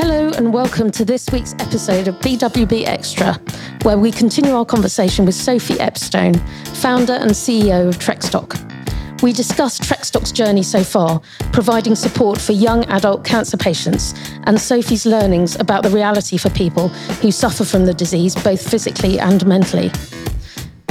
Hello, 0.00 0.30
and 0.36 0.54
welcome 0.54 0.92
to 0.92 1.04
this 1.04 1.28
week's 1.32 1.54
episode 1.54 2.06
of 2.06 2.14
BWB 2.20 2.86
Extra, 2.86 3.34
where 3.82 3.98
we 3.98 4.12
continue 4.12 4.54
our 4.54 4.64
conversation 4.64 5.26
with 5.26 5.34
Sophie 5.34 5.74
Epstone, 5.74 6.38
founder 6.76 7.14
and 7.14 7.32
CEO 7.32 7.88
of 7.88 7.98
Trekstock. 7.98 8.54
We 9.22 9.32
discuss 9.32 9.76
Trekstock's 9.80 10.30
journey 10.30 10.62
so 10.62 10.84
far, 10.84 11.20
providing 11.52 11.96
support 11.96 12.40
for 12.40 12.52
young 12.52 12.84
adult 12.84 13.24
cancer 13.24 13.56
patients, 13.56 14.14
and 14.44 14.60
Sophie's 14.60 15.04
learnings 15.04 15.56
about 15.56 15.82
the 15.82 15.90
reality 15.90 16.36
for 16.38 16.50
people 16.50 16.90
who 17.20 17.32
suffer 17.32 17.64
from 17.64 17.84
the 17.84 17.92
disease, 17.92 18.36
both 18.36 18.70
physically 18.70 19.18
and 19.18 19.44
mentally 19.46 19.90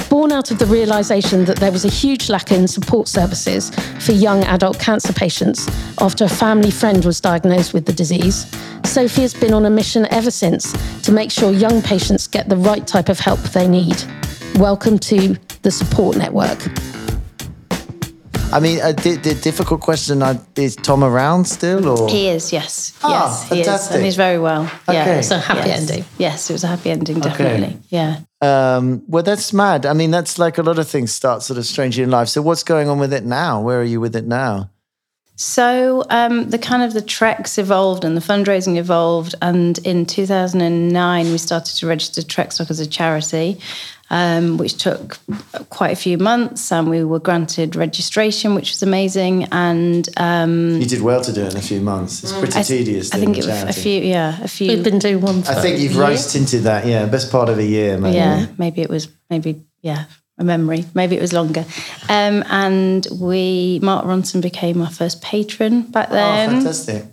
born 0.10 0.32
out 0.32 0.52
of 0.52 0.60
the 0.60 0.66
realization 0.66 1.46
that 1.46 1.58
there 1.58 1.72
was 1.72 1.86
a 1.86 1.90
huge 1.90 2.30
lack 2.30 2.52
in 2.52 2.68
support 2.68 3.08
services 3.08 3.70
for 4.00 4.12
young 4.12 4.44
adult 4.46 4.80
cancer 4.80 5.14
patients 5.14 5.68
after 6.00 6.26
a 6.26 6.30
family 6.30 6.72
friend 6.72 7.04
was 7.06 7.20
diagnosed 7.20 7.74
with 7.74 7.86
the 7.86 7.94
disease, 7.94 8.46
Sophie 8.86 9.22
has 9.22 9.34
been 9.34 9.54
on 9.54 9.66
a 9.66 9.70
mission 9.70 10.08
ever 10.12 10.32
since 10.32 10.74
to 11.02 11.12
make 11.12 11.32
sure 11.32 11.52
young 11.52 11.82
patients 11.82 12.28
get 12.28 12.50
the 12.50 12.58
right 12.58 12.86
type 12.86 13.10
of 13.10 13.20
help 13.20 13.40
they 13.40 13.68
need. 13.68 14.02
Welcome 14.56 15.00
to 15.00 15.36
the 15.64 15.72
Support 15.72 16.18
Network. 16.18 16.60
I 18.54 18.62
mean, 18.62 18.80
a 18.82 18.94
di- 18.94 19.18
di- 19.18 19.34
difficult 19.34 19.82
question. 19.82 20.24
Uh, 20.24 20.42
is 20.56 20.78
Tom 20.78 21.04
around 21.04 21.46
still, 21.46 21.88
or 21.90 22.10
He 22.10 22.30
is, 22.30 22.54
yes. 22.54 22.98
Ah, 23.04 23.10
yes, 23.10 23.50
he 23.50 23.62
is. 23.62 23.92
And 23.92 24.06
he's 24.06 24.16
very 24.16 24.40
well. 24.40 24.64
Yeah. 24.88 25.02
Okay. 25.02 25.20
It's 25.20 25.32
a 25.32 25.40
happy 25.40 25.68
yes. 25.68 25.82
ending. 25.82 26.06
Yes, 26.18 26.50
it 26.50 26.54
was 26.54 26.64
a 26.64 26.68
happy 26.68 26.92
ending, 26.92 27.20
definitely. 27.20 27.78
Yeah. 27.90 28.22
Um, 28.42 29.04
well, 29.08 29.24
that's 29.24 29.52
mad. 29.52 29.86
I 29.86 29.94
mean, 29.94 30.12
that's 30.12 30.38
like 30.38 30.58
a 30.58 30.64
lot 30.64 30.78
of 30.78 30.88
things 30.88 31.12
start 31.12 31.42
sort 31.42 31.58
of 31.58 31.66
strangely 31.66 32.04
in 32.04 32.12
life. 32.12 32.28
So, 32.28 32.42
what's 32.42 32.64
going 32.64 32.88
on 32.90 33.00
with 33.00 33.14
it 33.14 33.26
now? 33.26 33.62
Where 33.62 33.80
are 33.80 33.84
you 33.84 34.00
with 34.00 34.16
it 34.16 34.26
now? 34.26 34.70
So 35.40 36.04
um, 36.10 36.50
the 36.50 36.58
kind 36.58 36.82
of 36.82 36.94
the 36.94 37.02
treks 37.02 37.60
evolved 37.60 38.04
and 38.04 38.18
the 38.18 38.22
fundraising 38.22 38.76
evolved, 38.78 39.36
and 39.40 39.78
in 39.86 40.08
2009 40.08 41.32
we 41.32 41.38
started 41.38 41.76
to 41.76 41.86
register 41.86 42.24
Trekstock 42.24 42.72
as 42.72 42.80
a 42.80 42.88
charity, 42.88 43.60
um, 44.10 44.58
which 44.58 44.78
took 44.78 45.20
quite 45.70 45.92
a 45.92 45.96
few 45.96 46.18
months, 46.18 46.72
and 46.72 46.90
we 46.90 47.04
were 47.04 47.20
granted 47.20 47.76
registration, 47.76 48.56
which 48.56 48.72
was 48.72 48.84
amazing. 48.84 49.46
And 49.52 50.08
um, 50.18 50.80
You 50.80 50.88
did 50.88 51.02
well 51.02 51.22
to 51.22 51.34
do 51.34 51.44
it 51.44 51.54
in 51.54 51.58
a 51.58 51.62
few 51.62 51.82
months. 51.82 52.24
It's 52.24 52.38
pretty 52.38 52.60
I, 52.60 52.64
tedious. 52.64 53.14
I 53.14 53.18
think 53.18 53.38
it 53.38 53.46
was 53.46 53.64
a 53.64 53.74
few, 53.74 54.02
yeah, 54.02 54.42
a 54.42 54.48
few. 54.48 54.68
We've 54.70 54.84
been 54.84 55.00
doing 55.00 55.22
one 55.22 55.44
for 55.44 55.52
I 55.52 55.56
think 55.56 55.80
you've 55.80 55.92
a 55.92 55.96
year. 55.96 56.08
raced 56.08 56.36
into 56.36 56.60
that. 56.60 56.86
Yeah, 56.86 57.06
best 57.06 57.32
part 57.32 57.50
of 57.50 57.58
a 57.58 57.66
year, 57.66 57.98
maybe. 57.98 58.16
Yeah, 58.16 58.48
maybe 58.58 58.82
it 58.82 58.90
was 58.90 59.10
maybe 59.30 59.64
yeah 59.82 60.06
a 60.38 60.44
memory. 60.44 60.86
Maybe 60.94 61.18
it 61.18 61.22
was 61.22 61.34
longer. 61.34 61.66
Um, 62.10 62.44
and 62.50 63.06
we 63.20 63.80
Mark 63.82 64.06
Ronson 64.06 64.42
became 64.42 64.82
our 64.82 64.90
first 64.90 65.22
patron 65.22 65.82
back 65.82 66.10
then. 66.10 66.50
Oh, 66.50 66.54
fantastic. 66.54 67.06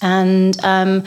and 0.00 0.56
um, 0.64 1.04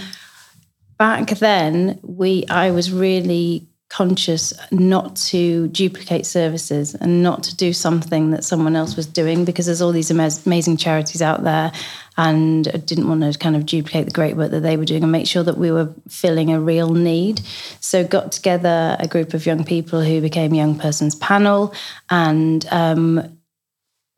back 0.98 1.30
then 1.40 2.00
we 2.04 2.46
I 2.48 2.72
was 2.72 2.92
really 2.92 3.68
conscious 3.92 4.54
not 4.72 5.18
to 5.18 5.68
duplicate 5.68 6.26
services 6.26 6.96
and 6.96 7.22
not 7.22 7.44
to 7.44 7.54
do 7.54 7.74
something 7.74 8.32
that 8.32 8.42
someone 8.42 8.74
else 8.74 8.96
was 8.96 9.06
doing 9.06 9.44
because 9.44 9.66
there's 9.66 9.82
all 9.82 9.92
these 9.92 10.10
amazing 10.10 10.78
charities 10.78 11.22
out 11.22 11.44
there 11.44 11.74
and 12.16 12.70
I 12.74 12.78
didn't 12.78 13.10
want 13.10 13.22
to 13.22 13.38
kind 13.38 13.54
of 13.54 13.66
duplicate 13.66 14.06
the 14.06 14.14
great 14.14 14.38
work 14.38 14.52
that 14.52 14.62
they 14.62 14.78
were 14.78 14.86
doing 14.86 15.04
and 15.04 15.12
make 15.12 15.28
sure 15.28 15.44
that 15.44 15.58
we 15.58 15.72
were 15.72 15.94
filling 16.08 16.54
a 16.54 16.62
real 16.62 16.94
need. 16.94 17.42
So 17.82 18.08
got 18.08 18.32
together 18.32 18.96
a 18.98 19.10
group 19.10 19.34
of 19.34 19.46
young 19.46 19.66
people 19.66 20.02
who 20.02 20.22
became 20.22 20.54
young 20.54 20.80
persons 20.80 21.16
panel 21.16 21.74
and 22.10 22.66
um, 22.72 23.38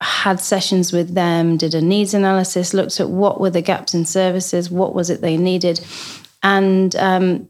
had 0.02 0.40
sessions 0.40 0.94
with 0.94 1.16
them, 1.16 1.58
did 1.58 1.74
a 1.74 1.82
needs 1.82 2.14
analysis, 2.14 2.76
looked 2.76 3.00
at 3.00 3.10
what 3.10 3.42
were 3.42 3.50
the 3.50 3.62
gaps 3.62 3.96
in 3.96 4.06
services, 4.06 4.70
what 4.70 4.94
was 4.94 5.10
it 5.10 5.22
they 5.22 5.38
needed, 5.38 5.84
and 6.44 6.96
um, 6.98 7.48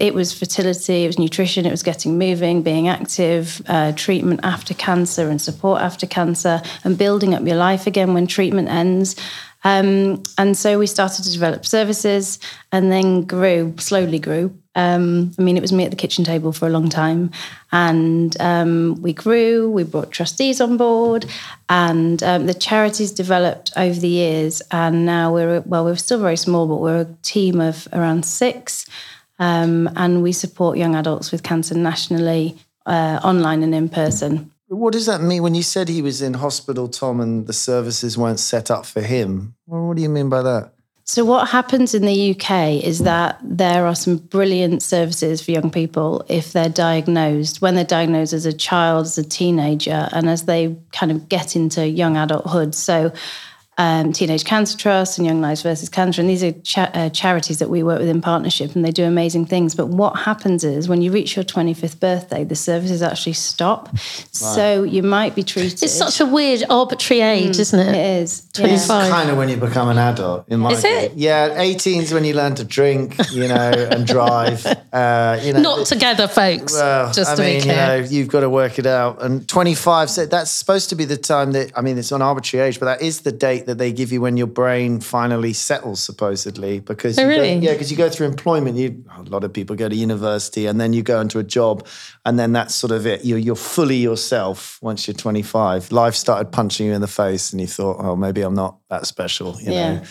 it 0.00 0.12
was 0.12 0.36
fertility, 0.36 1.04
it 1.04 1.06
was 1.06 1.18
nutrition, 1.18 1.66
it 1.66 1.70
was 1.70 1.82
getting 1.82 2.18
moving, 2.18 2.62
being 2.62 2.88
active, 2.88 3.62
uh, 3.66 3.92
treatment 3.92 4.40
after 4.42 4.74
cancer 4.74 5.28
and 5.28 5.40
support 5.40 5.80
after 5.80 6.06
cancer, 6.06 6.60
and 6.82 6.98
building 6.98 7.34
up 7.34 7.46
your 7.46 7.56
life 7.56 7.86
again 7.86 8.12
when 8.12 8.26
treatment 8.26 8.68
ends. 8.68 9.14
Um, 9.62 10.22
and 10.36 10.56
so 10.56 10.78
we 10.78 10.86
started 10.86 11.22
to 11.24 11.32
develop 11.32 11.64
services 11.64 12.38
and 12.70 12.92
then 12.92 13.22
grew, 13.22 13.74
slowly 13.78 14.18
grew. 14.18 14.56
Um, 14.74 15.32
I 15.38 15.42
mean, 15.42 15.56
it 15.56 15.60
was 15.60 15.72
me 15.72 15.84
at 15.84 15.90
the 15.90 15.96
kitchen 15.96 16.24
table 16.24 16.52
for 16.52 16.66
a 16.66 16.70
long 16.70 16.88
time. 16.88 17.30
And 17.72 18.38
um, 18.40 19.00
we 19.00 19.12
grew, 19.12 19.70
we 19.70 19.84
brought 19.84 20.10
trustees 20.10 20.60
on 20.60 20.76
board, 20.76 21.26
and 21.68 22.22
um, 22.22 22.46
the 22.46 22.54
charities 22.54 23.12
developed 23.12 23.72
over 23.76 23.98
the 23.98 24.08
years. 24.08 24.60
And 24.70 25.06
now 25.06 25.32
we're, 25.32 25.60
well, 25.60 25.84
we're 25.84 25.96
still 25.96 26.20
very 26.20 26.36
small, 26.36 26.66
but 26.66 26.80
we're 26.80 27.02
a 27.02 27.16
team 27.22 27.60
of 27.60 27.88
around 27.92 28.26
six. 28.26 28.86
Um, 29.38 29.90
and 29.96 30.22
we 30.22 30.32
support 30.32 30.78
young 30.78 30.94
adults 30.94 31.32
with 31.32 31.42
cancer 31.42 31.74
nationally, 31.74 32.56
uh, 32.86 33.20
online 33.24 33.62
and 33.62 33.74
in 33.74 33.88
person. 33.88 34.50
What 34.68 34.92
does 34.92 35.06
that 35.06 35.20
mean 35.20 35.42
when 35.42 35.54
you 35.54 35.62
said 35.62 35.88
he 35.88 36.02
was 36.02 36.22
in 36.22 36.34
hospital, 36.34 36.88
Tom, 36.88 37.20
and 37.20 37.46
the 37.46 37.52
services 37.52 38.16
weren't 38.16 38.40
set 38.40 38.70
up 38.70 38.86
for 38.86 39.02
him? 39.02 39.54
Well, 39.66 39.88
what 39.88 39.96
do 39.96 40.02
you 40.02 40.08
mean 40.08 40.28
by 40.28 40.42
that? 40.42 40.72
So, 41.06 41.22
what 41.22 41.48
happens 41.48 41.94
in 41.94 42.06
the 42.06 42.30
UK 42.30 42.82
is 42.82 43.00
that 43.00 43.38
there 43.42 43.86
are 43.86 43.94
some 43.94 44.16
brilliant 44.16 44.82
services 44.82 45.42
for 45.42 45.50
young 45.50 45.70
people 45.70 46.24
if 46.28 46.54
they're 46.54 46.70
diagnosed, 46.70 47.60
when 47.60 47.74
they're 47.74 47.84
diagnosed 47.84 48.32
as 48.32 48.46
a 48.46 48.54
child, 48.54 49.04
as 49.04 49.18
a 49.18 49.22
teenager, 49.22 50.08
and 50.12 50.30
as 50.30 50.44
they 50.44 50.74
kind 50.92 51.12
of 51.12 51.28
get 51.28 51.56
into 51.56 51.86
young 51.86 52.16
adulthood. 52.16 52.74
So, 52.74 53.12
um, 53.78 54.12
Teenage 54.12 54.44
Cancer 54.44 54.76
Trust 54.78 55.18
and 55.18 55.26
Young 55.26 55.40
Lives 55.40 55.62
versus 55.62 55.88
Cancer, 55.88 56.20
and 56.20 56.30
these 56.30 56.42
are 56.44 56.52
cha- 56.52 56.90
uh, 56.94 57.08
charities 57.10 57.58
that 57.58 57.70
we 57.70 57.82
work 57.82 57.98
with 57.98 58.08
in 58.08 58.20
partnership, 58.20 58.74
and 58.74 58.84
they 58.84 58.90
do 58.90 59.04
amazing 59.04 59.46
things. 59.46 59.74
But 59.74 59.86
what 59.88 60.16
happens 60.20 60.64
is 60.64 60.88
when 60.88 61.02
you 61.02 61.10
reach 61.10 61.36
your 61.36 61.44
25th 61.44 61.98
birthday, 62.00 62.44
the 62.44 62.54
services 62.54 63.02
actually 63.02 63.32
stop. 63.34 63.96
So 64.32 64.82
you 64.82 65.02
might 65.02 65.34
be 65.34 65.42
treated. 65.42 65.82
It's 65.82 65.92
such 65.92 66.20
a 66.20 66.26
weird, 66.26 66.62
arbitrary 66.70 67.22
age, 67.22 67.58
isn't 67.58 67.78
it? 67.80 67.94
It 67.94 68.22
is. 68.22 68.48
yeah. 68.56 68.66
25. 68.66 69.10
kind 69.10 69.30
of 69.30 69.36
when 69.36 69.48
you 69.48 69.56
become 69.56 69.88
an 69.88 69.98
adult. 69.98 70.48
In 70.48 70.60
my 70.60 70.70
Is 70.70 70.84
it? 70.84 71.14
Yeah, 71.14 71.60
18 71.60 72.02
is 72.02 72.12
when 72.12 72.24
you 72.24 72.34
learn 72.34 72.54
to 72.56 72.64
drink, 72.64 73.16
you 73.32 73.48
know, 73.48 73.70
and 73.90 74.06
drive. 74.14 74.64
Uh, 74.92 75.40
you 75.42 75.52
know, 75.52 75.60
Not 75.60 75.86
together, 75.86 76.28
folks. 76.28 76.72
Well, 76.74 77.12
just 77.12 77.32
I 77.32 77.36
to 77.36 77.42
mean, 77.42 77.62
be 77.62 77.68
you 77.68 77.74
know, 77.74 77.96
you've 77.96 78.28
got 78.28 78.40
to 78.40 78.50
work 78.50 78.78
it 78.78 78.86
out. 78.86 79.22
And 79.22 79.48
25, 79.48 80.10
so 80.10 80.26
that's 80.26 80.50
supposed 80.50 80.88
to 80.90 80.94
be 80.94 81.04
the 81.04 81.16
time 81.16 81.52
that, 81.52 81.72
I 81.76 81.80
mean, 81.80 81.98
it's 81.98 82.12
an 82.12 82.22
arbitrary 82.22 82.68
age, 82.68 82.78
but 82.78 82.86
that 82.86 83.02
is 83.02 83.20
the 83.22 83.32
date 83.32 83.63
that 83.66 83.78
they 83.78 83.92
give 83.92 84.12
you 84.12 84.20
when 84.20 84.36
your 84.36 84.46
brain 84.46 85.00
finally 85.00 85.52
settles, 85.52 86.02
supposedly. 86.02 86.80
Because 86.80 87.18
Oh, 87.18 87.22
you 87.22 87.28
really? 87.28 87.54
Go, 87.54 87.60
yeah, 87.66 87.72
because 87.72 87.90
you 87.90 87.96
go 87.96 88.08
through 88.08 88.26
employment. 88.26 88.76
You, 88.76 89.04
a 89.16 89.22
lot 89.22 89.44
of 89.44 89.52
people 89.52 89.76
go 89.76 89.88
to 89.88 89.94
university 89.96 90.66
and 90.66 90.80
then 90.80 90.92
you 90.92 91.02
go 91.02 91.20
into 91.20 91.38
a 91.38 91.44
job, 91.44 91.86
and 92.24 92.38
then 92.38 92.52
that's 92.52 92.74
sort 92.74 92.90
of 92.92 93.06
it. 93.06 93.24
You're, 93.24 93.38
you're 93.38 93.56
fully 93.56 93.96
yourself 93.96 94.78
once 94.82 95.06
you're 95.06 95.14
25. 95.14 95.92
Life 95.92 96.14
started 96.14 96.52
punching 96.52 96.86
you 96.86 96.92
in 96.92 97.00
the 97.00 97.06
face, 97.08 97.52
and 97.52 97.60
you 97.60 97.66
thought, 97.66 97.96
oh, 98.00 98.16
maybe 98.16 98.42
I'm 98.42 98.54
not 98.54 98.78
that 98.90 99.06
special. 99.06 99.56
You 99.60 99.72
Yeah. 99.72 99.92
know, 99.94 100.02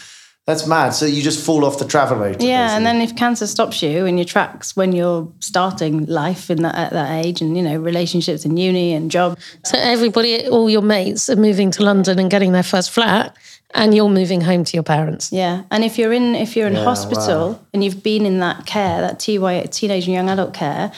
that's 0.46 0.68
mad. 0.68 0.90
So 0.90 1.06
you 1.06 1.22
just 1.22 1.44
fall 1.46 1.64
off 1.64 1.80
the 1.80 1.86
travelator. 1.86 2.42
Yeah, 2.42 2.76
and 2.76 2.86
then 2.86 3.00
if 3.02 3.16
cancer 3.16 3.48
stops 3.48 3.82
you 3.82 4.06
in 4.06 4.18
your 4.18 4.26
tracks 4.26 4.76
when 4.76 4.92
you're 4.92 5.32
starting 5.40 6.06
life 6.06 6.50
in 6.50 6.62
that 6.64 6.76
at 6.76 6.92
that 6.92 7.26
age, 7.26 7.42
and 7.42 7.56
you 7.56 7.64
know 7.64 7.78
relationships 7.78 8.44
and 8.46 8.60
uni 8.60 8.94
and 8.94 9.10
job, 9.10 9.38
So 9.64 9.78
everybody, 9.78 10.48
all 10.48 10.70
your 10.70 10.82
mates 10.82 11.30
are 11.30 11.38
moving 11.38 11.72
to 11.72 11.84
London 11.84 12.20
and 12.20 12.30
getting 12.30 12.52
their 12.52 12.64
first 12.64 12.92
flat, 12.92 13.36
and 13.74 13.96
you're 13.96 14.10
moving 14.10 14.42
home 14.42 14.64
to 14.66 14.74
your 14.76 14.84
parents. 14.84 15.32
yeah. 15.32 15.64
And 15.72 15.84
if 15.84 15.98
you're 15.98 16.14
in 16.14 16.36
if 16.36 16.56
you're 16.58 16.68
in 16.68 16.74
Yeah, 16.74 16.84
hospital 16.84 17.50
wow. 17.54 17.60
and 17.74 17.84
you've 17.84 18.04
been 18.04 18.26
in 18.26 18.40
that 18.40 18.66
care, 18.66 19.00
that 19.02 19.20
TY 19.20 19.62
teenage 19.72 20.06
and 20.06 20.14
young 20.14 20.30
adult 20.30 20.54
care. 20.54 20.92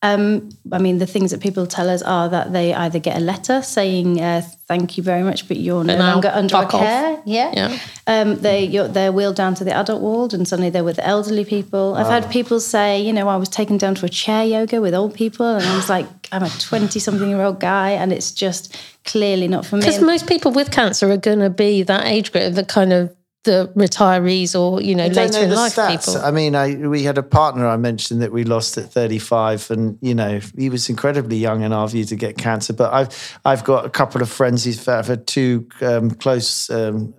Um, 0.00 0.50
I 0.70 0.78
mean, 0.78 0.98
the 0.98 1.06
things 1.06 1.32
that 1.32 1.40
people 1.40 1.66
tell 1.66 1.90
us 1.90 2.02
are 2.02 2.28
that 2.28 2.52
they 2.52 2.72
either 2.72 3.00
get 3.00 3.16
a 3.16 3.20
letter 3.20 3.62
saying 3.62 4.20
uh, 4.20 4.42
"Thank 4.68 4.96
you 4.96 5.02
very 5.02 5.24
much, 5.24 5.48
but 5.48 5.56
you're 5.56 5.82
no 5.82 5.96
longer 5.96 6.30
under 6.32 6.54
our 6.54 6.64
off. 6.66 6.70
care." 6.70 7.20
Yeah, 7.26 7.50
Yeah. 7.52 7.78
Um, 8.06 8.36
they 8.36 8.64
you're, 8.64 8.86
they're 8.86 9.10
wheeled 9.10 9.34
down 9.34 9.56
to 9.56 9.64
the 9.64 9.72
adult 9.72 10.00
ward, 10.00 10.34
and 10.34 10.46
suddenly 10.46 10.70
they're 10.70 10.84
with 10.84 11.00
elderly 11.02 11.44
people. 11.44 11.96
I've 11.96 12.06
had 12.06 12.30
people 12.30 12.60
say, 12.60 13.00
you 13.00 13.12
know, 13.12 13.28
I 13.28 13.36
was 13.36 13.48
taken 13.48 13.76
down 13.76 13.96
to 13.96 14.06
a 14.06 14.08
chair 14.08 14.44
yoga 14.44 14.80
with 14.80 14.94
old 14.94 15.14
people, 15.14 15.46
and 15.46 15.66
I 15.66 15.74
was 15.74 15.88
like, 15.88 16.06
I'm 16.30 16.44
a 16.44 16.50
twenty-something-year-old 16.50 17.58
guy, 17.58 17.90
and 17.90 18.12
it's 18.12 18.30
just 18.30 18.76
clearly 19.04 19.48
not 19.48 19.66
for 19.66 19.76
me. 19.76 19.80
Because 19.80 20.00
most 20.00 20.28
people 20.28 20.52
with 20.52 20.70
cancer 20.70 21.10
are 21.10 21.16
going 21.16 21.40
to 21.40 21.50
be 21.50 21.82
that 21.82 22.06
age 22.06 22.30
group, 22.30 22.54
the 22.54 22.64
kind 22.64 22.92
of 22.92 23.12
the 23.44 23.72
retirees 23.76 24.58
or 24.58 24.82
you 24.82 24.94
know 24.94 25.08
don't 25.08 25.32
later 25.32 25.46
know 25.46 25.52
in 25.52 25.54
life 25.54 25.76
stats. 25.76 26.06
people. 26.06 26.22
I 26.22 26.30
mean, 26.30 26.54
I 26.54 26.74
we 26.74 27.02
had 27.02 27.18
a 27.18 27.22
partner 27.22 27.66
I 27.66 27.76
mentioned 27.76 28.22
that 28.22 28.32
we 28.32 28.44
lost 28.44 28.76
at 28.78 28.92
35, 28.92 29.70
and 29.70 29.98
you 30.00 30.14
know 30.14 30.40
he 30.56 30.68
was 30.70 30.88
incredibly 30.88 31.36
young 31.36 31.62
in 31.62 31.72
our 31.72 31.88
view 31.88 32.04
to 32.04 32.16
get 32.16 32.36
cancer. 32.36 32.72
But 32.72 32.92
I've 32.92 33.38
I've 33.44 33.64
got 33.64 33.86
a 33.86 33.90
couple 33.90 34.22
of 34.22 34.28
friends 34.28 34.64
who've 34.64 34.84
had 34.84 35.26
two 35.26 35.68
um, 35.80 36.10
close 36.10 36.68
um, 36.70 37.14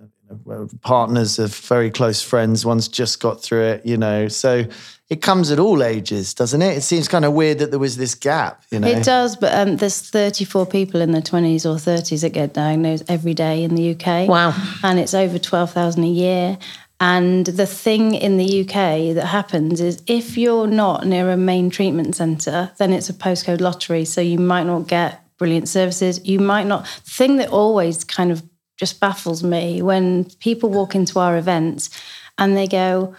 partners 0.82 1.38
of 1.38 1.54
very 1.54 1.90
close 1.90 2.22
friends. 2.22 2.64
One's 2.64 2.88
just 2.88 3.20
got 3.20 3.42
through 3.42 3.62
it, 3.62 3.86
you 3.86 3.96
know. 3.96 4.28
So 4.28 4.64
it 5.08 5.22
comes 5.22 5.50
at 5.50 5.58
all 5.58 5.82
ages, 5.82 6.34
doesn't 6.34 6.62
it? 6.62 6.76
It 6.76 6.82
seems 6.82 7.08
kind 7.08 7.24
of 7.24 7.32
weird 7.32 7.58
that 7.58 7.70
there 7.70 7.80
was 7.80 7.96
this 7.96 8.14
gap, 8.14 8.62
you 8.70 8.78
know. 8.78 8.88
It 8.88 9.04
does, 9.04 9.36
but 9.36 9.52
um, 9.54 9.76
there's 9.76 10.00
34 10.08 10.66
people 10.66 11.00
in 11.00 11.10
their 11.10 11.22
20s 11.22 11.64
or 11.66 11.76
30s 11.76 12.20
that 12.22 12.30
get 12.30 12.54
diagnosed 12.54 13.04
every 13.08 13.34
day 13.34 13.64
in 13.64 13.74
the 13.74 13.90
UK. 13.90 14.28
Wow. 14.28 14.54
And 14.82 14.98
it's 15.00 15.14
over 15.14 15.38
12,000 15.38 16.04
a 16.04 16.06
year. 16.06 16.58
And 17.00 17.46
the 17.46 17.66
thing 17.66 18.14
in 18.14 18.36
the 18.36 18.60
UK 18.60 19.14
that 19.14 19.26
happens 19.26 19.80
is 19.80 20.02
if 20.06 20.36
you're 20.36 20.66
not 20.66 21.06
near 21.06 21.30
a 21.30 21.36
main 21.36 21.70
treatment 21.70 22.14
centre, 22.14 22.70
then 22.76 22.92
it's 22.92 23.08
a 23.08 23.14
postcode 23.14 23.60
lottery. 23.60 24.04
So 24.04 24.20
you 24.20 24.38
might 24.38 24.64
not 24.64 24.86
get 24.86 25.24
brilliant 25.38 25.68
services. 25.68 26.20
You 26.24 26.38
might 26.38 26.66
not. 26.66 26.84
The 27.04 27.10
thing 27.10 27.36
that 27.38 27.48
always 27.48 28.04
kind 28.04 28.30
of 28.30 28.42
just 28.80 28.98
baffles 28.98 29.44
me 29.44 29.82
when 29.82 30.24
people 30.40 30.70
walk 30.70 30.94
into 30.94 31.18
our 31.18 31.36
events 31.36 31.90
and 32.38 32.56
they 32.56 32.66
go, 32.66 33.14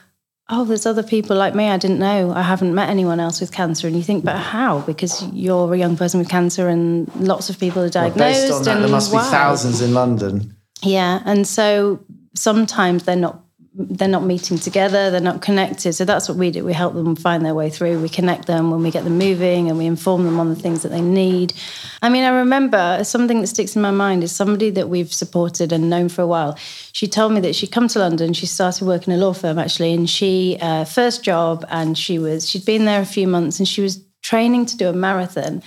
oh, 0.49 0.65
there's 0.65 0.87
other 0.87 1.03
people 1.03 1.37
like 1.37 1.53
me. 1.53 1.69
I 1.69 1.77
didn't 1.77 1.99
know. 1.99 2.33
I 2.33 2.41
haven't 2.41 2.73
met 2.73 2.89
anyone 2.89 3.19
else 3.19 3.39
with 3.39 3.51
cancer. 3.51 3.85
And 3.85 3.95
you 3.95 4.01
think, 4.01 4.25
but 4.25 4.37
how? 4.37 4.79
Because 4.79 5.23
you're 5.27 5.71
a 5.71 5.77
young 5.77 5.95
person 5.95 6.19
with 6.19 6.29
cancer 6.29 6.67
and 6.67 7.15
lots 7.15 7.51
of 7.51 7.59
people 7.59 7.83
are 7.83 7.89
diagnosed. 7.89 8.19
Well, 8.19 8.41
based 8.41 8.53
on 8.53 8.63
that, 8.63 8.75
and 8.75 8.83
there 8.83 8.91
must 8.91 9.13
wow. 9.13 9.21
be 9.21 9.29
thousands 9.29 9.81
in 9.81 9.93
London. 9.93 10.57
Yeah. 10.81 11.21
And 11.25 11.45
so 11.47 12.03
sometimes 12.35 13.03
they're 13.03 13.15
not 13.15 13.43
they're 13.73 14.07
not 14.07 14.23
meeting 14.23 14.57
together, 14.57 15.09
they're 15.11 15.21
not 15.21 15.41
connected. 15.41 15.93
So 15.93 16.03
that's 16.03 16.27
what 16.27 16.37
we 16.37 16.51
do. 16.51 16.65
We 16.65 16.73
help 16.73 16.93
them 16.93 17.15
find 17.15 17.45
their 17.45 17.53
way 17.53 17.69
through. 17.69 18.01
We 18.01 18.09
connect 18.09 18.45
them 18.45 18.69
when 18.69 18.83
we 18.83 18.91
get 18.91 19.05
them 19.05 19.17
moving 19.17 19.69
and 19.69 19.77
we 19.77 19.85
inform 19.85 20.25
them 20.25 20.41
on 20.41 20.49
the 20.49 20.55
things 20.55 20.83
that 20.83 20.89
they 20.89 20.99
need. 20.99 21.53
I 22.01 22.09
mean, 22.09 22.25
I 22.25 22.29
remember 22.29 23.03
something 23.05 23.39
that 23.39 23.47
sticks 23.47 23.75
in 23.75 23.81
my 23.81 23.91
mind 23.91 24.23
is 24.23 24.31
somebody 24.33 24.71
that 24.71 24.89
we've 24.89 25.13
supported 25.13 25.71
and 25.71 25.89
known 25.89 26.09
for 26.09 26.21
a 26.21 26.27
while. 26.27 26.57
She 26.91 27.07
told 27.07 27.31
me 27.31 27.39
that 27.41 27.55
she'd 27.55 27.71
come 27.71 27.87
to 27.89 27.99
London, 27.99 28.33
she 28.33 28.45
started 28.45 28.85
working 28.85 29.13
in 29.13 29.19
a 29.19 29.25
law 29.25 29.33
firm 29.33 29.57
actually, 29.57 29.93
and 29.93 30.09
she, 30.09 30.57
uh, 30.59 30.83
first 30.83 31.23
job, 31.23 31.65
and 31.69 31.97
she 31.97 32.19
was, 32.19 32.49
she'd 32.49 32.65
been 32.65 32.83
there 32.83 33.01
a 33.01 33.05
few 33.05 33.27
months 33.27 33.59
and 33.59 33.67
she 33.67 33.81
was 33.81 34.03
training 34.21 34.65
to 34.65 34.77
do 34.77 34.89
a 34.89 34.93
marathon 34.93 35.63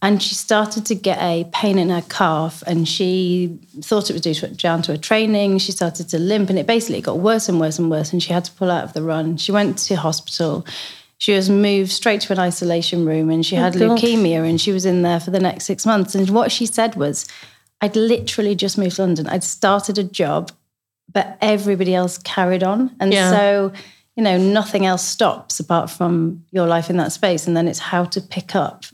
and 0.00 0.22
she 0.22 0.34
started 0.34 0.86
to 0.86 0.94
get 0.94 1.18
a 1.20 1.44
pain 1.52 1.76
in 1.78 1.90
her 1.90 2.02
calf 2.08 2.62
and 2.66 2.86
she 2.88 3.58
thought 3.82 4.10
it 4.10 4.12
was 4.12 4.22
due 4.22 4.34
to, 4.34 4.48
down 4.48 4.80
to 4.82 4.92
her 4.92 4.98
training. 4.98 5.58
She 5.58 5.72
started 5.72 6.08
to 6.10 6.18
limp 6.20 6.50
and 6.50 6.58
it 6.58 6.66
basically 6.68 7.00
got 7.00 7.18
worse 7.18 7.48
and 7.48 7.58
worse 7.58 7.78
and 7.80 7.90
worse 7.90 8.12
and 8.12 8.22
she 8.22 8.32
had 8.32 8.44
to 8.44 8.52
pull 8.52 8.70
out 8.70 8.84
of 8.84 8.92
the 8.92 9.02
run. 9.02 9.36
She 9.38 9.50
went 9.50 9.76
to 9.78 9.96
hospital. 9.96 10.64
She 11.18 11.32
was 11.34 11.50
moved 11.50 11.90
straight 11.90 12.20
to 12.22 12.32
an 12.32 12.38
isolation 12.38 13.04
room 13.06 13.28
and 13.28 13.44
she 13.44 13.56
oh, 13.56 13.60
had 13.60 13.74
Oh, 13.82 13.88
gosh. 13.88 14.00
leukemia 14.00 14.48
and 14.48 14.60
she 14.60 14.70
was 14.70 14.86
in 14.86 15.02
there 15.02 15.18
for 15.18 15.32
the 15.32 15.40
next 15.40 15.64
six 15.64 15.84
months. 15.84 16.14
And 16.14 16.30
what 16.30 16.52
she 16.52 16.66
said 16.66 16.94
was 16.94 17.26
i'd 17.80 17.94
literally 17.96 18.54
just 18.54 18.78
moved 18.78 18.96
to 18.96 19.02
london. 19.02 19.26
I'd 19.28 19.44
started 19.44 19.98
a 19.98 20.04
job 20.04 20.52
but 21.12 21.38
everybody 21.40 21.94
else 21.94 22.18
carried 22.18 22.62
on. 22.62 22.94
And 23.00 23.12
Yeah. 23.12 23.30
so 23.30 23.72
you 24.14 24.22
know 24.22 24.38
nothing 24.38 24.86
else 24.86 25.04
stops 25.04 25.58
apart 25.58 25.90
from 25.90 26.44
your 26.52 26.68
life 26.68 26.88
in 26.88 26.96
that 26.98 27.10
space 27.12 27.48
and 27.48 27.56
then 27.56 27.66
it's 27.66 27.78
how 27.80 28.04
to 28.04 28.20
pick 28.20 28.54
up 28.54 28.84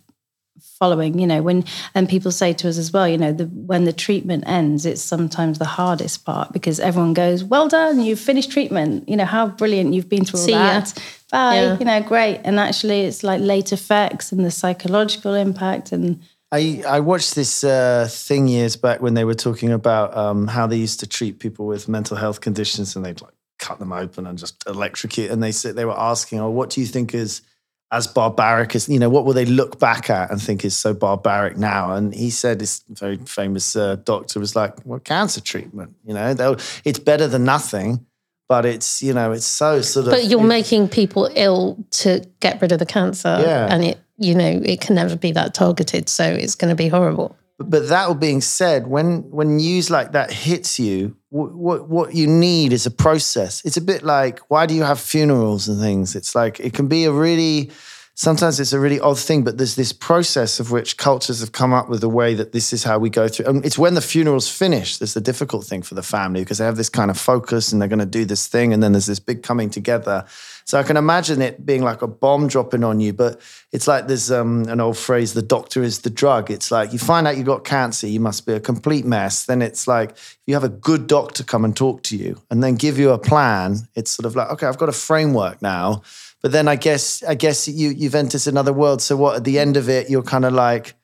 following 0.79 1.19
you 1.19 1.27
know 1.27 1.41
when 1.43 1.65
and 1.95 2.09
people 2.09 2.31
say 2.33 2.53
to 2.53 2.69
us 2.69 2.79
as 2.79 2.93
well 2.93 3.07
you 3.09 3.17
know 3.17 3.33
the, 3.33 3.45
when 3.47 3.85
the 3.85 3.93
treatment 3.93 4.43
ends 4.47 4.85
it's 4.85 5.01
sometimes 5.01 5.59
the 5.59 5.65
hardest 5.65 6.25
part 6.25 6.53
because 6.53 6.81
everyone 6.81 7.15
goes 7.15 7.45
well 7.45 7.69
done 7.69 8.01
you've 8.01 8.19
finished 8.21 8.51
treatment 8.51 9.09
you 9.09 9.17
know 9.17 9.25
how 9.25 9.47
brilliant 9.47 9.95
you've 9.95 10.09
been 10.09 10.25
through 10.25 10.41
all 10.41 10.47
See 10.47 10.53
ya. 10.53 10.59
that 10.59 10.93
bye 11.31 11.55
Yeah. 11.55 11.79
you 11.79 11.85
know 11.85 12.01
great 12.03 12.41
and 12.45 12.59
actually 12.59 13.03
it's 13.03 13.23
like 13.23 13.41
late 13.41 13.73
effects 13.73 14.33
and 14.33 14.45
the 14.45 14.51
psychological 14.51 15.35
impact 15.35 15.93
and 15.93 16.21
I, 16.53 16.85
I 16.87 17.01
watched 17.01 17.35
this 17.35 17.65
uh, 17.65 18.07
thing 18.09 18.47
years 18.47 18.77
back 18.77 19.03
when 19.03 19.15
they 19.15 19.25
were 19.25 19.35
talking 19.35 19.73
about 19.73 20.17
um, 20.17 20.47
how 20.47 20.69
they 20.69 20.77
used 20.77 21.01
to 21.01 21.07
treat 21.07 21.41
people 21.41 21.67
with 21.67 21.89
mental 21.89 22.17
health 22.17 22.41
conditions 22.41 22.95
and 22.95 23.05
they'd 23.05 23.21
like 23.21 23.33
cut 23.59 23.81
them 23.81 23.93
open 23.93 24.25
and 24.25 24.39
just 24.39 24.63
electrocute. 24.69 25.33
And 25.33 25.43
they 25.43 25.51
said 25.51 25.75
they 25.75 25.85
were 25.85 25.99
asking, 25.99 26.39
"Oh, 26.39 26.51
what 26.51 26.71
do 26.71 26.81
you 26.81 26.87
think 26.87 27.13
is 27.13 27.43
as 27.91 28.07
barbaric 28.07 28.75
as 28.75 28.89
you 28.89 28.99
know? 28.99 29.09
What 29.09 29.25
will 29.25 29.33
they 29.33 29.45
look 29.45 29.79
back 29.79 30.11
at 30.11 30.31
and 30.31 30.41
think 30.41 30.65
is 30.65 30.77
so 30.77 30.95
barbaric 30.95 31.57
now?" 31.57 31.95
And 31.95 32.15
he 32.15 32.31
said, 32.31 32.59
"This 32.59 32.83
very 32.89 33.17
famous 33.19 33.77
uh, 33.77 33.97
doctor 33.97 34.41
was 34.41 34.57
like, 34.57 34.75
well, 34.85 35.01
cancer 35.01 35.41
treatment. 35.41 35.95
You 36.05 36.15
know, 36.15 36.35
they'll, 36.35 36.57
it's 36.85 36.99
better 36.99 37.29
than 37.29 37.45
nothing." 37.45 38.07
But 38.47 38.67
it's 38.67 39.03
you 39.03 39.15
know 39.15 39.33
it's 39.33 39.47
so 39.47 39.81
sort 39.81 40.07
of. 40.07 40.13
But 40.13 40.25
you're 40.25 40.43
making 40.43 40.89
people 40.89 41.31
ill 41.35 41.83
to 41.93 42.25
get 42.41 42.61
rid 42.61 42.73
of 42.73 42.79
the 42.79 42.87
cancer. 42.87 43.39
Yeah. 43.41 43.69
And 43.71 43.85
it, 43.85 43.99
you 44.19 44.35
know, 44.35 44.61
it 44.63 44.81
can 44.81 44.97
never 44.97 45.17
be 45.17 45.33
that 45.33 45.55
targeted. 45.55 46.09
So 46.09 46.25
it's 46.25 46.55
going 46.55 46.69
to 46.69 46.77
be 46.77 46.89
horrible. 46.89 47.37
But, 47.59 47.89
that 47.89 48.19
being 48.19 48.41
said, 48.41 48.89
when 48.89 49.31
when 49.31 49.57
news 49.57 49.89
like 49.89 50.13
that 50.13 50.33
hits 50.33 50.81
you, 50.81 51.17
what, 51.29 51.55
what 51.55 51.89
what 51.89 52.15
you 52.15 52.27
need 52.27 52.73
is 52.73 52.85
a 52.85 52.91
process. 52.91 53.65
It's 53.65 53.77
a 53.77 53.81
bit 53.81 54.03
like 54.03 54.41
why 54.49 54.67
do 54.67 54.75
you 54.75 54.83
have 54.83 54.99
funerals 54.99 55.69
and 55.69 55.81
things? 55.81 56.17
It's 56.17 56.35
like 56.35 56.59
it 56.59 56.75
can 56.75 56.89
be 56.89 57.05
a 57.05 57.13
really 57.13 57.71
sometimes 58.15 58.61
it's 58.61 58.73
a 58.73 58.81
really 58.81 59.01
odd 59.01 59.19
thing, 59.19 59.43
but 59.43 59.59
there's 59.59 59.75
this 59.75 59.93
process 59.93 60.61
of 60.61 60.71
which 60.71 60.97
cultures 60.97 61.41
have 61.41 61.53
come 61.53 61.73
up 61.73 61.89
with 61.89 62.03
a 62.03 62.09
way 62.09 62.35
that 62.35 62.53
this 62.53 62.73
is 62.73 62.85
how 62.85 62.99
we 62.99 63.11
go 63.11 63.29
through. 63.29 63.47
And 63.47 63.65
it's 63.67 63.79
when 63.79 63.95
the 63.95 64.01
funeral's 64.01 64.49
finished, 64.49 65.01
there's 65.01 65.15
the 65.15 65.21
difficult 65.21 65.65
thing 65.65 65.83
for 65.83 65.95
the 65.95 66.03
family 66.03 66.41
because 66.41 66.59
they 66.59 66.65
have 66.65 66.77
this 66.77 66.89
kind 66.89 67.11
of 67.11 67.19
focus 67.19 67.73
and 67.73 67.81
they're 67.81 67.89
going 67.89 67.99
to 67.99 68.07
do 68.07 68.25
this 68.25 68.47
thing, 68.47 68.73
and 68.73 68.83
then 68.83 68.93
there's 68.93 69.07
this 69.07 69.21
big 69.21 69.43
coming 69.43 69.71
together. 69.71 70.25
So 70.67 70.79
I 70.79 70.83
can 70.83 70.97
imagine 70.97 71.43
it 71.43 71.65
being 71.65 71.83
like 71.83 72.01
a 72.01 72.07
bomb 72.07 72.49
dropping 72.49 72.85
on 72.85 72.99
you, 72.99 73.13
but 73.13 73.41
it's 73.71 73.87
like 73.87 74.07
there's 74.07 74.33
um, 74.33 74.65
an 74.69 74.81
old 74.81 74.97
phrase: 74.97 75.35
"The 75.35 75.43
doctor 75.43 75.83
is 75.83 76.01
the 76.01 76.11
drug." 76.11 76.51
It's 76.51 76.71
like 76.71 76.93
you 76.93 76.99
find 76.99 77.27
out 77.27 77.37
you've 77.37 77.47
got 77.47 77.65
cancer, 77.65 78.07
you 78.07 78.21
must 78.21 78.47
be 78.47 78.55
a 78.55 78.61
complete 78.61 79.05
mess. 79.05 79.45
Then 79.45 79.61
it's 79.61 79.87
like 79.87 80.17
you 80.47 80.55
have 80.55 80.65
a 80.65 80.71
good 80.71 81.07
doctor 81.07 81.45
come 81.45 81.65
and 81.65 81.77
talk 81.77 82.03
to 82.05 82.17
you, 82.17 82.41
and 82.51 82.63
then 82.63 82.77
give 82.77 82.99
you 82.99 83.11
a 83.11 83.19
plan. 83.19 83.77
It's 83.95 84.11
sort 84.11 84.25
of 84.27 84.37
like, 84.37 84.51
okay, 84.51 84.67
I've 84.67 84.79
got 84.79 84.89
a 84.89 84.93
framework 84.93 85.61
now. 85.61 86.03
But 86.41 86.53
then 86.53 86.69
I 86.69 86.77
guess 86.77 87.23
I 87.23 87.35
guess 87.35 87.69
you 87.69 87.91
you've 87.91 88.15
entered 88.15 88.47
another 88.47 88.73
world. 88.73 89.03
So 89.03 89.17
what 89.17 89.37
at 89.37 89.45
the 89.45 89.59
end 89.59 89.77
of 89.77 89.89
it, 89.89 90.09
you're 90.11 90.23
kind 90.23 90.45
of 90.45 90.53
like, 90.53 90.95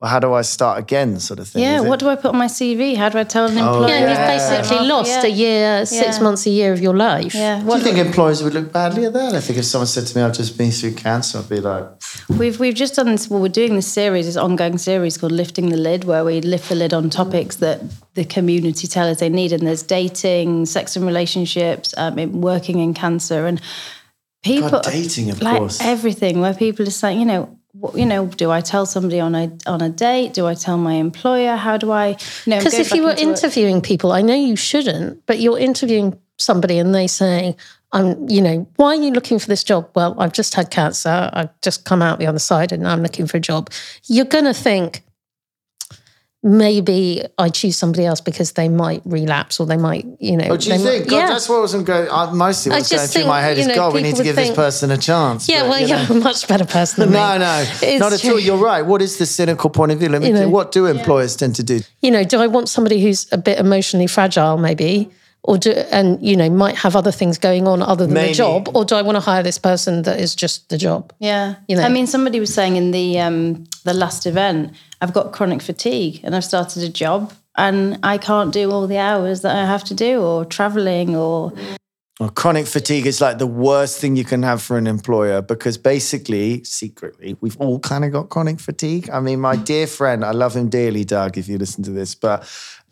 well, 0.00 0.10
how 0.12 0.20
do 0.20 0.32
I 0.32 0.42
start 0.42 0.78
again, 0.78 1.18
sort 1.18 1.40
of 1.40 1.48
thing. 1.48 1.62
yeah 1.62 1.80
what 1.80 1.98
do 1.98 2.08
i 2.08 2.14
put 2.14 2.26
on 2.26 2.36
my 2.36 2.46
cv 2.46 2.96
how 2.96 3.08
do 3.08 3.18
i 3.18 3.24
tell 3.24 3.46
an 3.46 3.58
Oh, 3.58 3.60
employer 3.82 3.88
Yeah, 3.88 4.00
Yeah. 4.00 4.10
you've 4.10 4.60
basically 4.60 4.86
lost 4.86 5.10
Yeah. 5.10 5.24
a 5.26 5.28
year, 5.44 5.86
six 5.86 6.16
Yeah. 6.18 6.22
months, 6.22 6.46
a 6.46 6.50
year 6.50 6.72
of 6.72 6.80
your 6.80 6.94
life. 6.94 7.34
yeah 7.34 7.60
Do 7.60 7.76
you 7.76 7.80
think 7.82 7.98
employers 7.98 8.42
would 8.44 8.54
look 8.54 8.72
badly 8.72 9.04
at 9.06 9.12
that? 9.14 9.34
I 9.34 9.40
think 9.40 9.58
if 9.58 9.64
someone 9.64 9.88
said 9.88 10.06
to 10.06 10.16
me, 10.16 10.22
"I've 10.24 10.36
just 10.42 10.56
been 10.56 10.70
through 10.70 10.94
cancer," 10.94 11.38
I'd 11.38 11.48
be 11.48 11.60
like, 11.60 11.84
We've 12.40 12.58
we've 12.60 12.74
just 12.84 12.94
done 12.94 13.10
this. 13.14 13.28
Well, 13.28 13.40
we're 13.40 13.48
doing 13.62 13.74
this 13.74 13.86
series, 14.00 14.26
this 14.26 14.36
ongoing 14.36 14.78
series 14.78 15.18
called 15.18 15.32
"Lifting 15.32 15.66
the 15.70 15.76
Lid," 15.88 16.04
where 16.04 16.24
we 16.24 16.40
lift 16.40 16.68
the 16.68 16.74
lid 16.74 16.92
on 16.94 17.10
topics 17.10 17.56
that 17.56 17.80
the 18.14 18.24
community 18.24 18.86
tell 18.86 19.08
us 19.10 19.18
they 19.18 19.28
need. 19.28 19.52
And 19.52 19.66
there's 19.66 19.82
dating, 19.82 20.66
sex 20.66 20.96
and 20.96 21.04
relationships, 21.06 21.92
um, 21.96 22.14
working 22.40 22.78
in 22.80 22.94
cancer, 22.94 23.46
and 23.46 23.60
people 24.44 24.70
God, 24.70 24.84
dating, 24.84 25.30
of 25.30 25.42
like 25.42 25.58
course. 25.58 25.78
everything. 25.80 26.40
Where 26.40 26.54
people 26.54 26.86
are 26.86 26.90
saying, 27.02 27.18
you 27.20 27.26
know. 27.26 27.57
What- 27.72 27.96
You 27.96 28.06
know, 28.06 28.26
do 28.26 28.50
I 28.50 28.60
tell 28.60 28.86
somebody 28.86 29.20
on 29.20 29.34
a 29.34 29.50
on 29.66 29.80
a 29.82 29.88
date? 29.88 30.32
Do 30.34 30.46
I 30.46 30.54
tell 30.54 30.78
my 30.78 30.94
employer? 30.94 31.56
How 31.56 31.76
do 31.76 31.90
I? 31.90 32.08
You 32.46 32.50
know, 32.50 32.58
Because 32.58 32.74
if 32.74 32.92
you 32.94 33.02
were 33.02 33.10
back 33.10 33.18
into 33.18 33.30
work? 33.32 33.38
interviewing 33.44 33.80
people, 33.80 34.12
I 34.12 34.22
know 34.22 34.34
you 34.34 34.56
shouldn't, 34.56 35.24
but 35.26 35.38
you're 35.40 35.58
interviewing 35.58 36.18
somebody 36.38 36.78
and 36.78 36.94
they 36.94 37.06
say, 37.06 37.56
I'm, 37.92 38.28
you 38.28 38.40
know, 38.40 38.66
why 38.76 38.88
are 38.96 39.02
you 39.02 39.10
looking 39.12 39.38
for 39.38 39.46
this 39.48 39.64
job? 39.64 39.88
Well, 39.94 40.14
I've 40.18 40.32
just 40.32 40.54
had 40.54 40.70
cancer. 40.70 41.30
I've 41.32 41.48
just 41.62 41.84
come 41.84 42.00
out 42.02 42.18
the 42.18 42.26
other 42.26 42.38
side 42.38 42.70
and 42.70 42.86
I'm 42.86 43.02
looking 43.02 43.26
for 43.26 43.38
a 43.38 43.40
job. 43.40 43.70
You're 44.06 44.24
going 44.26 44.44
to 44.44 44.54
think, 44.54 45.02
maybe 46.42 47.24
I 47.36 47.48
choose 47.48 47.76
somebody 47.76 48.04
else 48.06 48.20
because 48.20 48.52
they 48.52 48.68
might 48.68 49.02
relapse 49.04 49.58
or 49.58 49.66
they 49.66 49.76
might, 49.76 50.06
you 50.20 50.36
know. 50.36 50.48
Oh, 50.50 50.56
do 50.56 50.70
you 50.70 50.78
think? 50.78 51.04
Might, 51.06 51.10
God, 51.10 51.16
yeah. 51.16 51.26
that's 51.28 51.48
what 51.48 51.60
wasn't 51.60 51.86
going. 51.86 52.08
Uh, 52.08 52.32
mostly, 52.32 52.72
I 52.72 52.76
what's 52.76 52.90
going 52.90 53.00
just 53.00 53.12
through 53.12 53.26
my 53.26 53.40
head 53.40 53.58
is, 53.58 53.66
you 53.66 53.68
know, 53.68 53.74
God, 53.74 53.94
we 53.94 54.02
need 54.02 54.12
to 54.12 54.18
would 54.18 54.24
give 54.24 54.36
this 54.36 54.54
person 54.54 54.90
a 54.90 54.96
chance. 54.96 55.48
yeah, 55.48 55.62
But, 55.62 55.68
well, 55.70 55.80
you 55.80 55.88
know. 55.88 56.02
you're 56.02 56.18
a 56.18 56.20
much 56.20 56.46
better 56.46 56.64
person 56.64 57.00
than 57.00 57.10
me. 57.10 57.18
No, 57.18 57.38
no, 57.38 57.64
It's 57.82 58.00
not 58.00 58.12
at 58.12 58.24
all. 58.26 58.38
You're 58.38 58.56
right. 58.56 58.82
What 58.82 59.02
is 59.02 59.18
the 59.18 59.26
cynical 59.26 59.70
point 59.70 59.92
of 59.92 59.98
view? 59.98 60.08
Let 60.08 60.22
me. 60.22 60.28
You 60.28 60.34
know. 60.34 60.48
what 60.48 60.72
do 60.72 60.86
employers 60.86 61.36
tend 61.36 61.56
to 61.56 61.62
do? 61.62 61.80
you 62.02 62.10
know, 62.10 62.22
do 62.24 62.40
I 62.40 62.46
want 62.46 62.68
somebody 62.68 63.00
who's 63.00 63.30
a 63.32 63.38
bit 63.38 63.58
emotionally 63.58 64.06
fragile, 64.06 64.56
maybe, 64.56 65.10
or 65.42 65.56
do 65.58 65.70
and 65.70 66.22
you 66.24 66.36
know 66.36 66.50
might 66.50 66.76
have 66.76 66.96
other 66.96 67.12
things 67.12 67.38
going 67.38 67.66
on 67.66 67.82
other 67.82 68.04
than 68.06 68.14
Maybe. 68.14 68.28
the 68.28 68.34
job, 68.34 68.68
or 68.74 68.84
do 68.84 68.94
I 68.96 69.02
want 69.02 69.16
to 69.16 69.20
hire 69.20 69.42
this 69.42 69.58
person 69.58 70.02
that 70.02 70.20
is 70.20 70.34
just 70.34 70.68
the 70.68 70.78
job? 70.78 71.12
Yeah, 71.20 71.56
You 71.68 71.76
know. 71.76 71.82
I 71.82 71.88
mean, 71.88 72.06
somebody 72.06 72.40
was 72.40 72.52
saying 72.52 72.76
in 72.76 72.90
the 72.90 73.18
um, 73.20 73.64
the 73.84 73.94
last 73.94 74.26
event, 74.26 74.72
I've 75.00 75.12
got 75.12 75.32
chronic 75.32 75.62
fatigue, 75.62 76.20
and 76.22 76.34
I've 76.34 76.44
started 76.44 76.82
a 76.82 76.88
job, 76.88 77.32
and 77.56 77.98
I 78.02 78.18
can't 78.18 78.52
do 78.52 78.70
all 78.70 78.86
the 78.86 78.98
hours 78.98 79.40
that 79.42 79.56
I 79.56 79.64
have 79.64 79.84
to 79.84 79.94
do, 79.94 80.20
or 80.20 80.44
traveling, 80.44 81.16
or 81.16 81.52
Well, 82.20 82.30
chronic 82.30 82.66
fatigue 82.66 83.06
is 83.06 83.20
like 83.20 83.38
the 83.38 83.46
worst 83.46 84.00
thing 84.00 84.16
you 84.16 84.24
can 84.24 84.42
have 84.42 84.60
for 84.60 84.76
an 84.76 84.88
employer 84.88 85.40
because 85.40 85.78
basically, 85.78 86.64
secretly, 86.64 87.36
we've 87.40 87.56
all 87.58 87.78
kind 87.78 88.04
of 88.04 88.10
got 88.10 88.28
chronic 88.28 88.58
fatigue. 88.58 89.08
I 89.10 89.20
mean, 89.20 89.40
my 89.40 89.54
dear 89.54 89.86
friend, 89.86 90.24
I 90.24 90.32
love 90.32 90.56
him 90.56 90.68
dearly, 90.68 91.04
Doug, 91.04 91.38
if 91.38 91.48
you 91.48 91.58
listen 91.58 91.84
to 91.84 91.90
this, 91.92 92.16
but 92.16 92.42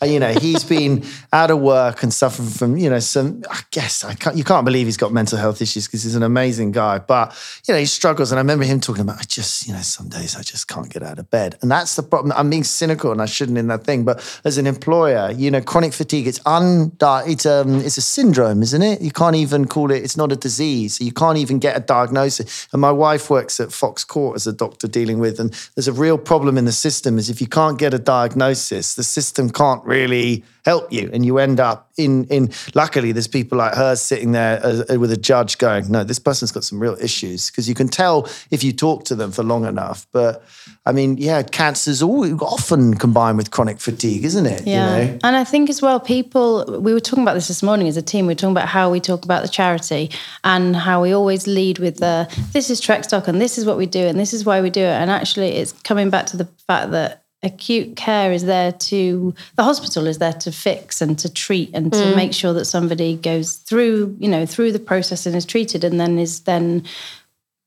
you 0.05 0.21
know, 0.21 0.33
he's 0.33 0.63
been 0.63 1.05
out 1.33 1.51
of 1.51 1.61
work 1.61 2.03
and 2.03 2.13
suffering 2.13 2.49
from, 2.49 2.77
you 2.77 2.91
know, 2.91 2.99
some, 2.99 3.43
I 3.51 3.61
guess, 3.71 4.05
I 4.05 4.15
can't, 4.15 4.37
you 4.37 4.45
can't 4.45 4.65
believe 4.65 4.87
he's 4.87 4.99
got 4.99 5.13
mental 5.13 5.39
health 5.39 5.63
issues 5.63 5.87
because 5.87 6.03
he's 6.03 6.15
an 6.15 6.23
amazing 6.23 6.73
guy. 6.73 6.99
But, 6.99 7.35
you 7.67 7.73
know, 7.73 7.81
he 7.81 7.87
struggles. 7.87 8.31
And 8.31 8.39
I 8.39 8.43
remember 8.43 8.65
him 8.65 8.81
talking 8.81 9.03
about, 9.03 9.19
I 9.19 9.23
just, 9.23 9.67
you 9.67 9.73
know, 9.73 9.81
some 9.81 10.09
days 10.09 10.37
I 10.37 10.43
just 10.43 10.69
can't 10.69 10.91
get 10.91 11.03
out 11.03 11.19
of 11.19 11.31
bed. 11.31 11.57
And 11.63 11.71
that's 11.71 11.97
the 11.97 12.03
problem. 12.03 12.33
I'm 12.37 12.51
being 12.51 12.65
cynical 12.65 13.11
and 13.11 13.23
I 13.23 13.27
shouldn't 13.27 13.57
in 13.57 13.69
that 13.69 13.85
thing. 13.85 14.05
But 14.05 14.41
as 14.45 14.59
an 14.59 14.67
employer, 14.67 15.31
you 15.31 15.51
know, 15.51 15.63
chronic 15.63 15.95
fatigue, 15.95 16.27
it's, 16.27 16.41
undi- 16.45 17.31
it's, 17.31 17.47
um, 17.47 17.77
it's 17.77 17.97
a 17.97 18.03
syndrome, 18.03 18.63
isn't 18.63 18.83
it? 18.83 19.01
You 19.01 19.13
can't 19.13 19.37
even 19.37 19.67
call 19.67 19.91
it, 19.91 20.03
it's 20.03 20.17
not 20.17 20.31
a 20.31 20.37
disease. 20.37 21.01
You 21.01 21.13
can't 21.13 21.39
even 21.39 21.59
get 21.59 21.77
a 21.77 21.81
diagnosis. 21.81 22.69
And 22.73 22.83
my 22.83 22.93
wife 22.93 23.31
works 23.31 23.61
at 23.61 23.73
Fox 23.73 24.05
Court 24.05 24.37
as 24.37 24.47
a 24.47 24.53
doctor 24.53 24.89
dealing 24.89 25.19
with, 25.19 25.41
and 25.41 25.53
there's 25.75 25.89
a 25.89 25.93
real 25.93 26.19
problem 26.19 26.59
in 26.59 26.67
the 26.67 26.73
system 26.73 27.19
is 27.19 27.31
if 27.31 27.41
you 27.41 27.47
can't 27.47 27.79
get 27.79 27.95
a 27.95 27.99
diagnosis, 27.99 28.95
the 28.95 29.03
system 29.03 29.49
can't 29.51 29.85
really 29.87 30.45
help 30.65 30.93
you, 30.93 31.09
and 31.13 31.25
you 31.25 31.39
end 31.39 31.61
up 31.61 31.91
in 31.97 32.25
in. 32.25 32.51
Luckily, 32.75 33.13
there's 33.13 33.29
people 33.29 33.59
like 33.59 33.75
her 33.75 33.97
sitting 33.97 34.33
there 34.33 34.61
uh, 34.65 34.99
with 34.99 35.13
a 35.13 35.17
judge 35.17 35.59
going, 35.59 35.91
"No, 35.91 36.05
this 36.05 36.19
person's 36.19 36.53
got 36.53 36.65
some 36.65 36.81
real 36.81 36.97
issues," 37.01 37.51
because 37.51 37.69
you 37.69 37.75
can 37.75 37.89
tell 37.89 38.29
if 38.51 38.65
you 38.65 38.73
talk 38.73 39.05
to 39.05 39.15
them 39.15 39.31
for 39.33 39.43
long 39.43 39.65
enough. 39.65 40.07
But 40.13 40.45
I 40.85 40.93
mean, 40.93 41.17
yeah, 41.19 41.43
cancer's 41.43 42.03
all 42.03 42.27
often 42.43 42.95
combined 42.95 43.39
with 43.39 43.51
chronic 43.51 43.81
fatigue, 43.81 44.25
isn't 44.25 44.47
it? 44.47 44.67
Yeah, 44.67 44.99
You 44.99 45.07
know? 45.07 45.19
and 45.25 45.37
I 45.37 45.45
think 45.45 45.71
as 45.71 45.81
well, 45.81 46.01
people. 46.01 46.65
We 46.81 46.93
were 46.93 47.01
talking 47.01 47.23
about 47.23 47.35
this 47.35 47.49
this 47.49 47.63
morning 47.63 47.89
as 47.89 47.97
a 47.97 48.03
team. 48.03 48.27
We 48.27 48.33
were 48.33 48.39
talking 48.39 48.57
about 48.57 48.69
how 48.69 48.91
we 48.91 49.01
talk 49.01 49.25
about 49.25 49.43
the 49.43 49.49
charity 49.49 50.11
and 50.45 50.75
how 50.77 51.03
we 51.03 51.13
always 51.13 51.47
lead 51.47 51.79
with 51.79 51.99
the 51.99 52.29
"This 52.53 52.71
is 52.71 52.81
Trekstock 52.81 53.29
and 53.29 53.41
this 53.41 53.57
is 53.59 53.65
what 53.65 53.77
we 53.77 53.87
do 53.87 54.01
and 54.01 54.19
this 54.19 54.33
is 54.33 54.45
why 54.45 54.61
we 54.61 54.71
do 54.71 54.83
it." 54.83 54.97
And 55.01 55.11
actually, 55.11 55.53
it's 55.57 55.73
coming 55.73 56.11
back 56.11 56.27
to 56.27 56.37
the 56.37 56.49
fact 56.67 56.91
that 56.91 57.23
acute 57.47 57.97
care 57.97 58.33
is 58.33 58.45
there 58.45 58.73
to 58.73 59.35
the 59.55 59.63
hospital 59.63 60.07
is 60.07 60.19
there 60.19 60.33
to 60.33 60.53
fix 60.53 61.01
and 61.01 61.19
to 61.19 61.33
treat 61.33 61.71
and 61.73 61.93
to 61.93 62.17
make 62.17 62.35
sure 62.35 62.53
that 62.53 62.65
somebody 62.67 63.17
goes 63.17 63.57
through 63.57 64.15
you 64.19 64.29
know 64.29 64.45
through 64.45 64.73
the 64.73 64.79
process 64.79 65.25
and 65.25 65.35
is 65.35 65.47
treated 65.47 65.85
and 65.85 65.99
then 65.99 66.19
is 66.19 66.41
then 66.41 66.85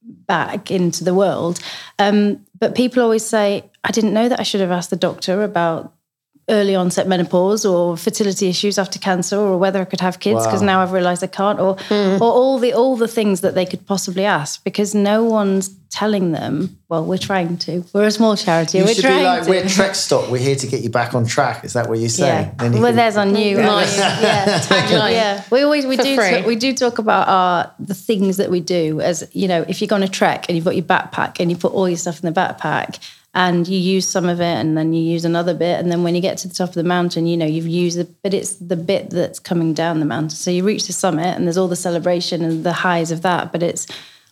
back 0.02 0.72
into 0.72 1.04
the 1.04 1.14
world. 1.14 1.60
Um, 1.98 2.46
but 2.60 2.76
people 2.76 3.02
always 3.02 3.26
say 3.26 3.64
i 3.84 3.92
didn't 3.92 4.14
know 4.14 4.28
that 4.30 4.40
i 4.40 4.44
should 4.44 4.62
have 4.62 4.72
asked 4.72 4.90
the 4.90 4.96
doctor 4.96 5.44
about 5.44 5.94
early 6.50 6.76
onset 6.76 7.08
menopause 7.08 7.66
or 7.66 7.96
fertility 7.98 8.48
issues 8.50 8.78
after 8.78 9.00
cancer 9.00 9.38
or 9.38 9.58
whether 9.58 9.82
i 9.82 9.86
could 9.86 10.02
have 10.02 10.20
kids 10.20 10.46
because 10.46 10.62
Wow. 10.62 10.68
now 10.68 10.82
i've 10.82 10.92
realized 10.92 11.24
i 11.24 11.28
can't 11.28 11.60
or 11.60 11.76
hmm. 11.88 12.22
or 12.22 12.32
all 12.32 12.60
the 12.60 12.74
all 12.74 12.96
the 12.98 13.08
things 13.08 13.42
that 13.42 13.56
they 13.56 13.66
could 13.66 13.86
possibly 13.86 14.26
ask 14.26 14.64
because 14.64 14.94
no 14.96 15.24
one's 15.24 15.70
telling 15.92 16.32
them 16.34 16.78
well 16.88 17.04
we're 17.04 17.18
trying 17.18 17.58
to 17.58 17.84
we're 17.94 18.06
a 18.06 18.12
small 18.12 18.36
charity 18.38 18.78
You 18.78 18.84
we're 18.86 18.94
should 18.94 19.04
trying 19.06 19.20
be 19.20 19.24
like, 19.24 19.44
to 19.44 19.50
we're 19.50 19.68
Trek 19.68 19.96
Stock. 19.96 20.30
We're 20.30 20.38
here 20.38 20.56
to 20.56 20.68
get 20.68 20.82
you 20.82 20.90
back 20.92 21.16
on 21.16 21.26
track. 21.26 21.66
Is 21.66 21.74
that 21.74 21.90
what 21.90 21.98
you 21.98 22.10
say? 22.10 22.28
yeah, 22.28 22.52
Then 22.60 22.74
you 22.74 22.82
well, 22.82 22.90
can- 22.92 22.96
there's 22.98 23.18
on 23.18 23.36
you. 23.36 23.58
Nice. 23.58 23.98
yeah, 23.98 24.60
Tagline. 24.60 25.12
yeah. 25.14 25.44
We 25.52 25.64
always 25.64 25.88
we 25.88 25.98
For 25.98 26.04
do 26.04 26.16
talk, 26.16 26.46
we 26.46 26.56
do 26.56 26.74
talk 26.76 27.00
about 27.00 27.28
our 27.28 27.72
the 27.80 27.96
things 27.96 28.38
that 28.38 28.52
we 28.52 28.60
do 28.60 29.02
as 29.02 29.28
you 29.34 29.48
know. 29.48 29.66
If 29.68 29.82
you're 29.82 29.88
going 29.88 30.04
to 30.04 30.08
trek 30.10 30.46
and 30.48 30.56
you've 30.56 30.66
got 30.66 30.76
your 30.76 30.86
backpack 30.86 31.40
and 31.40 31.50
you 31.50 31.58
put 31.58 31.74
all 31.74 31.90
your 31.90 31.98
stuff 31.98 32.24
in 32.24 32.32
the 32.32 32.40
backpack 32.40 33.00
and 33.34 33.68
you 33.68 33.78
use 33.78 34.08
some 34.08 34.28
of 34.28 34.40
it 34.42 34.56
and 34.56 34.78
then 34.78 34.94
you 34.94 35.02
use 35.02 35.24
another 35.26 35.54
bit 35.54 35.80
and 35.80 35.92
then 35.92 36.04
when 36.04 36.16
you 36.16 36.22
get 36.22 36.38
to 36.40 36.48
the 36.48 36.54
top 36.54 36.70
of 36.70 36.76
the 36.76 36.84
mountain, 36.84 37.28
you 37.28 37.38
know 37.38 37.46
you've 37.46 37.68
used 37.68 37.98
the 37.98 38.06
but 38.24 38.34
it's 38.34 38.54
the 38.56 38.76
bit 38.76 39.10
that's 39.12 39.40
coming 39.40 39.74
down 39.74 40.00
the 40.00 40.06
mountain. 40.06 40.30
So 40.32 40.52
you 40.52 40.64
reach 40.64 40.88
the 40.88 40.94
summit 40.94 41.36
and 41.36 41.46
there's 41.46 41.58
all 41.58 41.68
the 41.68 41.76
celebration 41.76 42.44
and 42.44 42.64
the 42.64 42.74
highs 42.74 43.12
of 43.12 43.22
that, 43.22 43.52
but 43.52 43.62
it's 43.64 43.86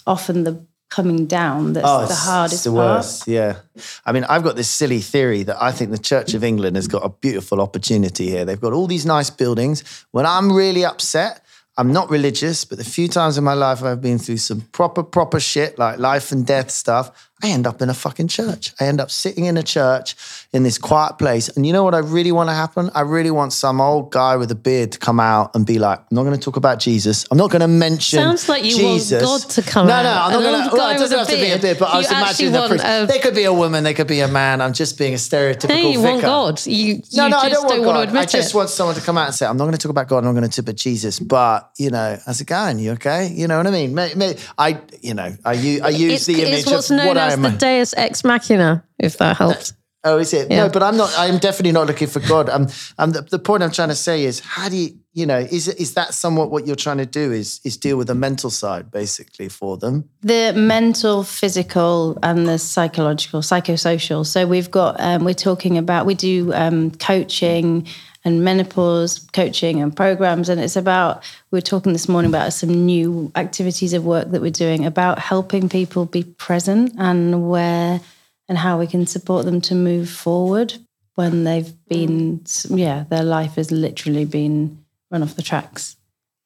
often 0.05 0.43
the 0.43 0.65
coming 0.89 1.25
down 1.27 1.73
that's 1.73 1.85
Oh, 1.87 2.05
the 2.05 2.15
hardest 2.15 2.53
it's 2.55 2.63
the 2.63 2.71
part. 2.71 2.97
worst. 2.99 3.27
Yeah. 3.27 3.57
I 4.05 4.13
mean, 4.13 4.23
I've 4.23 4.43
got 4.43 4.55
this 4.55 4.69
silly 4.69 5.01
theory 5.01 5.43
that 5.43 5.61
I 5.61 5.73
think 5.73 5.91
the 5.91 5.97
Church 5.97 6.33
of 6.33 6.43
England 6.45 6.77
has 6.77 6.87
got 6.87 7.03
a 7.05 7.09
beautiful 7.09 7.59
opportunity 7.59 8.27
here. 8.29 8.45
They've 8.45 8.59
got 8.59 8.71
all 8.71 8.87
these 8.87 9.05
nice 9.05 9.29
buildings. 9.29 9.83
When 10.11 10.25
I'm 10.25 10.49
really 10.51 10.85
upset, 10.85 11.43
I'm 11.77 11.91
not 11.91 12.09
religious, 12.09 12.63
but 12.63 12.77
the 12.77 12.85
few 12.85 13.09
times 13.09 13.37
in 13.37 13.43
my 13.43 13.53
life 13.53 13.83
I've 13.83 14.01
been 14.01 14.17
through 14.17 14.37
some 14.37 14.61
proper, 14.71 15.03
proper 15.03 15.41
shit, 15.41 15.77
like 15.77 15.99
life 15.99 16.31
and 16.31 16.47
death 16.47 16.71
stuff, 16.71 17.29
I 17.43 17.49
end 17.49 17.67
up 17.67 17.81
in 17.83 17.89
a 17.89 17.93
fucking 17.93 18.29
church. 18.29 18.73
I 18.79 18.85
end 18.85 18.99
up 18.99 19.11
sitting 19.11 19.45
in 19.45 19.57
a 19.57 19.63
church 19.63 20.15
in 20.53 20.63
this 20.63 20.79
quiet 20.79 21.19
place. 21.19 21.49
And 21.49 21.67
you 21.67 21.73
know 21.73 21.83
what 21.83 21.93
I 21.93 21.99
really 21.99 22.31
want 22.31 22.49
to 22.49 22.53
happen? 22.55 22.89
I 22.95 23.01
really 23.01 23.29
want 23.29 23.53
some 23.53 23.79
old 23.79 24.11
guy 24.11 24.35
with 24.37 24.49
a 24.49 24.55
beard 24.55 24.93
to 24.93 24.97
come 24.99 25.19
out 25.19 25.53
and 25.55 25.63
be 25.63 25.77
like, 25.77 25.99
I'm 25.99 26.15
not 26.15 26.23
going 26.23 26.33
to 26.33 26.41
talk 26.43 26.55
about 26.57 26.79
Jesus. 26.79 27.27
I'm 27.29 27.37
not 27.37 27.51
going 27.51 27.61
to 27.61 27.67
mention 27.67 28.17
Sounds 28.17 28.49
like 28.49 28.63
you 28.63 28.75
Jesus. 28.75 29.21
want 29.23 29.43
God 29.43 29.49
to 29.51 29.61
come 29.61 29.87
no, 29.87 29.93
out. 29.93 30.31
No, 30.31 30.39
no, 30.39 30.47
I'm 30.47 30.51
not 30.51 30.71
going 30.71 30.71
to. 30.71 30.77
Well, 30.77 30.89
it 30.95 30.97
doesn't 30.97 31.17
have 31.19 31.27
to 31.27 31.35
be 31.35 31.51
a 31.51 31.59
beard. 31.59 31.77
but 31.79 31.89
I 31.89 31.91
You 31.93 31.97
was 31.99 32.11
imagining 32.11 32.51
the 32.53 32.67
priest. 32.69 32.85
a- 32.87 33.05
They 33.07 33.19
could 33.19 33.35
be 33.35 33.43
a 33.43 33.53
woman, 33.53 33.83
they 33.83 33.93
could 33.93 34.07
be 34.07 34.21
a 34.21 34.27
man. 34.27 34.59
I'm 34.59 34.73
just 34.73 34.97
being 34.97 35.13
a 35.13 35.17
stereotypical 35.17 35.69
Hey, 35.71 35.91
you 35.91 36.01
want. 36.01 36.21
God. 36.21 36.65
You, 36.65 36.73
you 36.95 37.01
No, 37.13 37.27
no, 37.27 37.37
just 37.37 37.45
I 37.45 37.49
don't 37.49 37.65
want 37.67 37.81
want 37.81 37.85
God. 37.85 38.01
to 38.01 38.07
admit 38.07 38.21
I 38.23 38.25
just 38.25 38.53
it. 38.53 38.57
want 38.57 38.69
someone 38.71 38.95
to 38.95 39.01
come 39.01 39.17
out 39.19 39.27
and 39.27 39.35
say, 39.35 39.45
"I'm 39.45 39.57
not 39.57 39.65
going 39.65 39.73
to 39.73 39.77
talk 39.77 39.91
about 39.91 40.07
God. 40.07 40.19
I'm 40.19 40.23
not 40.25 40.31
going 40.39 40.49
to 40.49 40.49
talk 40.49 40.63
about 40.63 40.75
Jesus." 40.75 41.19
But 41.19 41.69
you 41.77 41.91
know, 41.91 42.17
how's 42.25 42.41
it 42.41 42.47
going? 42.47 42.79
You 42.79 42.93
okay? 42.93 43.27
You 43.27 43.47
know 43.47 43.57
what 43.57 43.67
I 43.67 43.71
mean? 43.71 43.93
May- 43.93 44.15
may- 44.15 44.37
I, 44.57 44.79
you 45.01 45.13
know, 45.13 45.35
I 45.45 45.53
use, 45.53 45.81
I 45.81 45.91
the 45.91 46.41
image 46.41 46.65
of 46.71 46.89
what 46.89 47.17
I 47.17 47.26
as 47.27 47.33
am. 47.33 47.41
the 47.43 47.51
Deus 47.51 47.93
Ex 47.97 48.23
Machina, 48.23 48.83
if 48.99 49.17
that 49.17 49.37
helps. 49.37 49.73
Oh, 50.03 50.19
is 50.19 50.33
it? 50.33 50.49
Yeah. 50.49 50.63
No, 50.63 50.69
but 50.69 50.83
I'm 50.83 50.95
not. 50.95 51.13
I'm 51.17 51.37
definitely 51.37 51.73
not 51.73 51.87
looking 51.87 52.07
for 52.07 52.21
God. 52.21 52.49
Um, 52.49 52.67
um, 52.97 53.11
the, 53.11 53.23
the 53.23 53.39
point 53.39 53.61
I'm 53.61 53.71
trying 53.71 53.89
to 53.89 53.95
say 53.95 54.23
is, 54.23 54.39
how 54.39 54.69
do 54.69 54.77
you, 54.77 54.97
you 55.11 55.25
know, 55.25 55.39
is 55.39 55.67
is 55.67 55.95
that 55.95 56.13
somewhat 56.13 56.49
what 56.49 56.65
you're 56.65 56.77
trying 56.77 56.99
to 56.99 57.05
do? 57.05 57.31
Is 57.31 57.59
is 57.65 57.75
deal 57.75 57.97
with 57.97 58.07
the 58.07 58.15
mental 58.15 58.49
side 58.49 58.89
basically 58.89 59.49
for 59.49 59.75
them? 59.77 60.07
the 60.21 60.53
mental, 60.55 61.23
physical, 61.23 62.17
and 62.23 62.47
the 62.47 62.57
psychological, 62.57 63.41
psychosocial. 63.41 64.25
So 64.25 64.47
we've 64.47 64.71
got 64.71 64.95
um, 64.99 65.25
we're 65.25 65.33
talking 65.33 65.77
about 65.77 66.05
we 66.05 66.13
do 66.13 66.53
um, 66.53 66.91
coaching 66.91 67.87
and 68.25 68.43
menopause 68.43 69.19
coaching 69.33 69.81
and 69.81 69.95
programs, 69.95 70.49
and 70.49 70.59
it's 70.59 70.75
about 70.75 71.23
we 71.51 71.57
were 71.57 71.61
talking 71.61 71.93
this 71.93 72.09
morning 72.09 72.29
about 72.29 72.53
some 72.53 72.85
new 72.85 73.31
activities 73.35 73.93
of 73.93 74.05
work 74.05 74.31
that 74.31 74.41
we're 74.41 74.51
doing 74.51 74.85
about 74.85 75.19
helping 75.19 75.69
people 75.69 76.05
be 76.05 76.23
present 76.23 76.93
and 76.97 77.49
where 77.49 78.01
and 78.49 78.57
how 78.57 78.79
we 78.79 78.87
can 78.87 79.05
support 79.05 79.45
them 79.45 79.61
to 79.61 79.75
move 79.75 80.09
forward 80.09 80.73
when 81.15 81.43
they've 81.43 81.73
been 81.87 82.41
yeah 82.69 83.05
their 83.09 83.23
life 83.23 83.55
has 83.55 83.71
literally 83.71 84.25
been 84.25 84.77
run 85.11 85.23
off 85.23 85.35
the 85.35 85.41
tracks. 85.41 85.95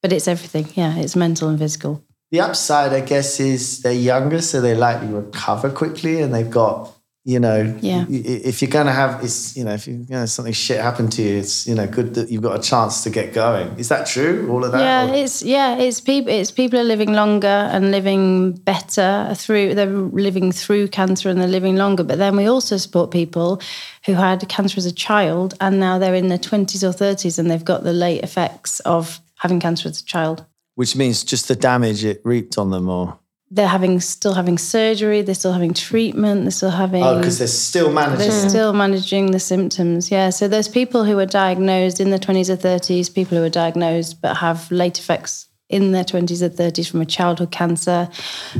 But 0.01 0.11
it's 0.11 0.27
everything, 0.27 0.67
yeah. 0.73 0.97
It's 0.97 1.15
mental 1.15 1.49
and 1.49 1.59
physical. 1.59 2.03
The 2.31 2.39
upside, 2.39 2.93
I 2.93 3.01
guess, 3.01 3.39
is 3.39 3.81
they're 3.81 3.93
younger, 3.93 4.41
so 4.41 4.61
they 4.61 4.73
likely 4.73 5.07
recover 5.07 5.69
quickly, 5.69 6.21
and 6.21 6.33
they've 6.33 6.49
got, 6.49 6.95
you 7.23 7.39
know, 7.39 7.77
Yeah. 7.81 8.05
If 8.09 8.61
you're 8.63 8.71
going 8.71 8.87
to 8.87 8.91
have, 8.91 9.23
it's 9.23 9.55
you 9.55 9.63
know, 9.63 9.73
if 9.73 9.87
you, 9.87 9.93
you 10.09 10.15
know 10.15 10.25
something 10.25 10.53
shit 10.53 10.79
happened 10.81 11.11
to 11.13 11.21
you, 11.21 11.37
it's 11.37 11.67
you 11.67 11.75
know 11.75 11.85
good 11.85 12.15
that 12.15 12.31
you've 12.31 12.41
got 12.41 12.59
a 12.59 12.61
chance 12.63 13.03
to 13.03 13.09
get 13.11 13.31
going. 13.33 13.77
Is 13.77 13.89
that 13.89 14.07
true? 14.07 14.49
All 14.51 14.63
of 14.65 14.71
that? 14.71 14.79
Yeah, 14.81 15.11
Or- 15.11 15.13
it's 15.23 15.43
yeah, 15.43 15.77
it's 15.77 16.01
people. 16.01 16.31
It's 16.33 16.49
people 16.49 16.79
are 16.79 16.83
living 16.83 17.13
longer 17.13 17.47
and 17.73 17.91
living 17.91 18.53
better 18.53 19.33
through. 19.35 19.75
They're 19.75 19.85
living 20.27 20.51
through 20.51 20.87
cancer 20.87 21.29
and 21.29 21.39
they're 21.39 21.47
living 21.47 21.75
longer. 21.75 22.03
But 22.03 22.17
then 22.17 22.35
we 22.35 22.47
also 22.47 22.77
support 22.77 23.11
people 23.11 23.61
who 24.07 24.13
had 24.13 24.47
cancer 24.49 24.79
as 24.79 24.87
a 24.87 24.91
child 24.91 25.53
and 25.61 25.79
now 25.79 25.99
they're 25.99 26.15
in 26.15 26.27
their 26.29 26.39
twenties 26.39 26.83
or 26.83 26.91
thirties 26.91 27.37
and 27.37 27.51
they've 27.51 27.63
got 27.63 27.83
the 27.83 27.93
late 27.93 28.23
effects 28.23 28.79
of 28.81 29.19
having 29.35 29.59
cancer 29.59 29.89
as 29.89 29.99
a 30.01 30.05
child. 30.05 30.45
which 30.75 30.95
means 30.95 31.23
just 31.23 31.47
the 31.47 31.55
damage 31.55 32.03
it 32.03 32.21
reaped 32.23 32.57
on 32.57 32.71
them, 32.71 32.89
or 32.89 33.19
They're 33.53 33.67
having 33.67 33.99
still 33.99 34.33
having 34.33 34.57
surgery. 34.57 35.21
They're 35.21 35.35
still 35.35 35.51
having 35.51 35.73
treatment. 35.73 36.43
They're 36.43 36.51
still 36.51 36.71
having. 36.71 37.03
oh, 37.03 37.17
because 37.17 37.37
they're 37.37 37.47
still 37.47 37.91
managing. 37.91 38.29
They're 38.29 38.49
still 38.49 38.73
managing 38.73 39.31
the 39.31 39.39
symptoms. 39.39 40.09
Yeah. 40.09 40.29
So 40.29 40.47
there's 40.47 40.69
people 40.69 41.03
who 41.03 41.19
are 41.19 41.25
diagnosed 41.25 41.99
in 41.99 42.11
their 42.11 42.19
20s 42.19 42.49
or 42.49 42.55
30s, 42.55 43.13
people 43.13 43.37
who 43.37 43.43
are 43.43 43.49
diagnosed 43.49 44.21
but 44.21 44.37
have 44.37 44.71
late 44.71 44.97
effects 44.97 45.47
in 45.71 45.91
their 45.91 46.03
20s 46.03 46.41
or 46.41 46.49
30s 46.49 46.89
from 46.89 47.01
a 47.01 47.05
childhood 47.05 47.51
cancer, 47.51 48.09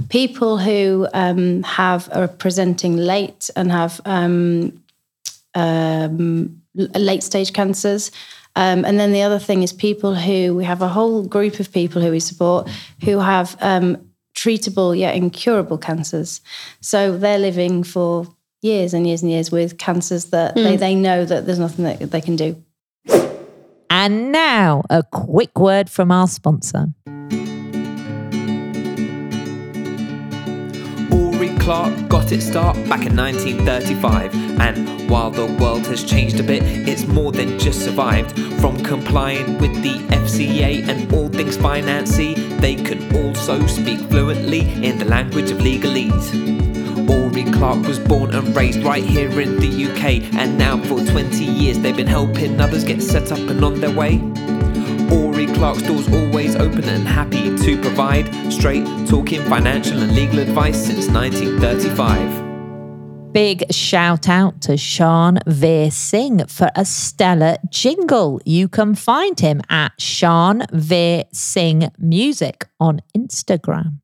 people 0.09 0.57
who 0.57 1.07
um, 1.13 1.61
have 1.63 2.09
are 2.13 2.27
presenting 2.27 2.95
late 2.97 3.49
and 3.55 3.71
have 3.71 3.99
um, 4.05 4.81
um, 5.55 6.61
late 6.73 7.21
stage 7.21 7.53
cancers. 7.53 8.11
Um, 8.55 8.83
and 8.83 8.99
then 8.99 9.13
the 9.13 9.21
other 9.21 9.39
thing 9.39 9.63
is 9.63 9.71
people 9.71 10.15
who 10.15 10.55
we 10.55 10.65
have 10.65 10.81
a 10.81 10.87
whole 10.87 11.23
group 11.23 11.59
of 11.59 11.71
people 11.71 12.01
who 12.01 12.11
we 12.11 12.19
support 12.19 12.69
who 13.03 13.19
have 13.19 13.55
um, 13.61 14.10
treatable 14.41 14.97
yet 14.97 15.15
incurable 15.15 15.77
cancers. 15.77 16.41
So 16.79 17.17
they're 17.17 17.39
living 17.39 17.83
for 17.83 18.27
years 18.61 18.93
and 18.93 19.05
years 19.07 19.21
and 19.21 19.31
years 19.31 19.51
with 19.51 19.77
cancers 19.77 20.25
that 20.25 20.55
they, 20.55 20.73
hmm. 20.73 20.79
they 20.79 20.95
know 20.95 21.25
that 21.25 21.45
there's 21.45 21.59
nothing 21.59 21.85
that 21.85 22.11
they 22.11 22.21
can 22.21 22.35
do. 22.35 22.63
And 23.89 24.31
now, 24.31 24.83
a 24.89 25.03
quick 25.03 25.59
word 25.59 25.89
from 25.89 26.11
our 26.11 26.27
sponsor. 26.27 26.87
Clark 31.61 32.09
got 32.09 32.31
its 32.31 32.47
start 32.47 32.75
back 32.89 33.05
in 33.05 33.15
1935, 33.15 34.33
and 34.59 35.07
while 35.07 35.29
the 35.29 35.45
world 35.61 35.85
has 35.85 36.03
changed 36.03 36.39
a 36.39 36.43
bit, 36.43 36.63
it's 36.63 37.05
more 37.05 37.31
than 37.31 37.59
just 37.59 37.85
survived. 37.85 38.31
From 38.59 38.83
complying 38.83 39.59
with 39.59 39.71
the 39.83 39.93
FCA 40.15 40.87
and 40.87 41.13
all 41.13 41.29
things 41.29 41.55
financy, 41.55 42.35
they 42.59 42.73
can 42.73 43.15
also 43.15 43.63
speak 43.67 43.99
fluently 44.09 44.61
in 44.83 44.97
the 44.97 45.05
language 45.05 45.51
of 45.51 45.59
legalese. 45.59 46.33
Uri 47.07 47.43
Clark 47.51 47.85
was 47.85 47.99
born 47.99 48.33
and 48.33 48.55
raised 48.55 48.83
right 48.83 49.03
here 49.03 49.39
in 49.39 49.57
the 49.59 49.85
UK, 49.85 50.33
and 50.33 50.57
now 50.57 50.77
for 50.77 50.99
20 51.05 51.45
years 51.45 51.77
they've 51.77 51.95
been 51.95 52.07
helping 52.07 52.59
others 52.59 52.83
get 52.83 53.03
set 53.03 53.31
up 53.31 53.37
and 53.37 53.63
on 53.63 53.79
their 53.79 53.95
way. 53.95 54.17
Clark's 55.61 55.83
doors 55.83 56.11
always 56.11 56.55
open 56.55 56.83
and 56.85 57.07
happy 57.07 57.55
to 57.55 57.79
provide 57.81 58.33
straight 58.51 58.83
talking 59.07 59.43
financial 59.43 59.99
and 59.99 60.15
legal 60.15 60.39
advice 60.39 60.87
since 60.87 61.07
1935. 61.07 63.31
Big 63.31 63.71
shout 63.71 64.27
out 64.27 64.59
to 64.61 64.75
Sean 64.75 65.37
Veer 65.45 65.91
Singh 65.91 66.47
for 66.47 66.71
a 66.75 66.83
stellar 66.83 67.57
jingle. 67.69 68.41
You 68.43 68.67
can 68.67 68.95
find 68.95 69.39
him 69.39 69.61
at 69.69 70.01
Sean 70.01 70.63
Veer 70.71 71.25
Singh 71.31 71.91
Music 71.99 72.67
on 72.79 73.03
Instagram. 73.15 74.00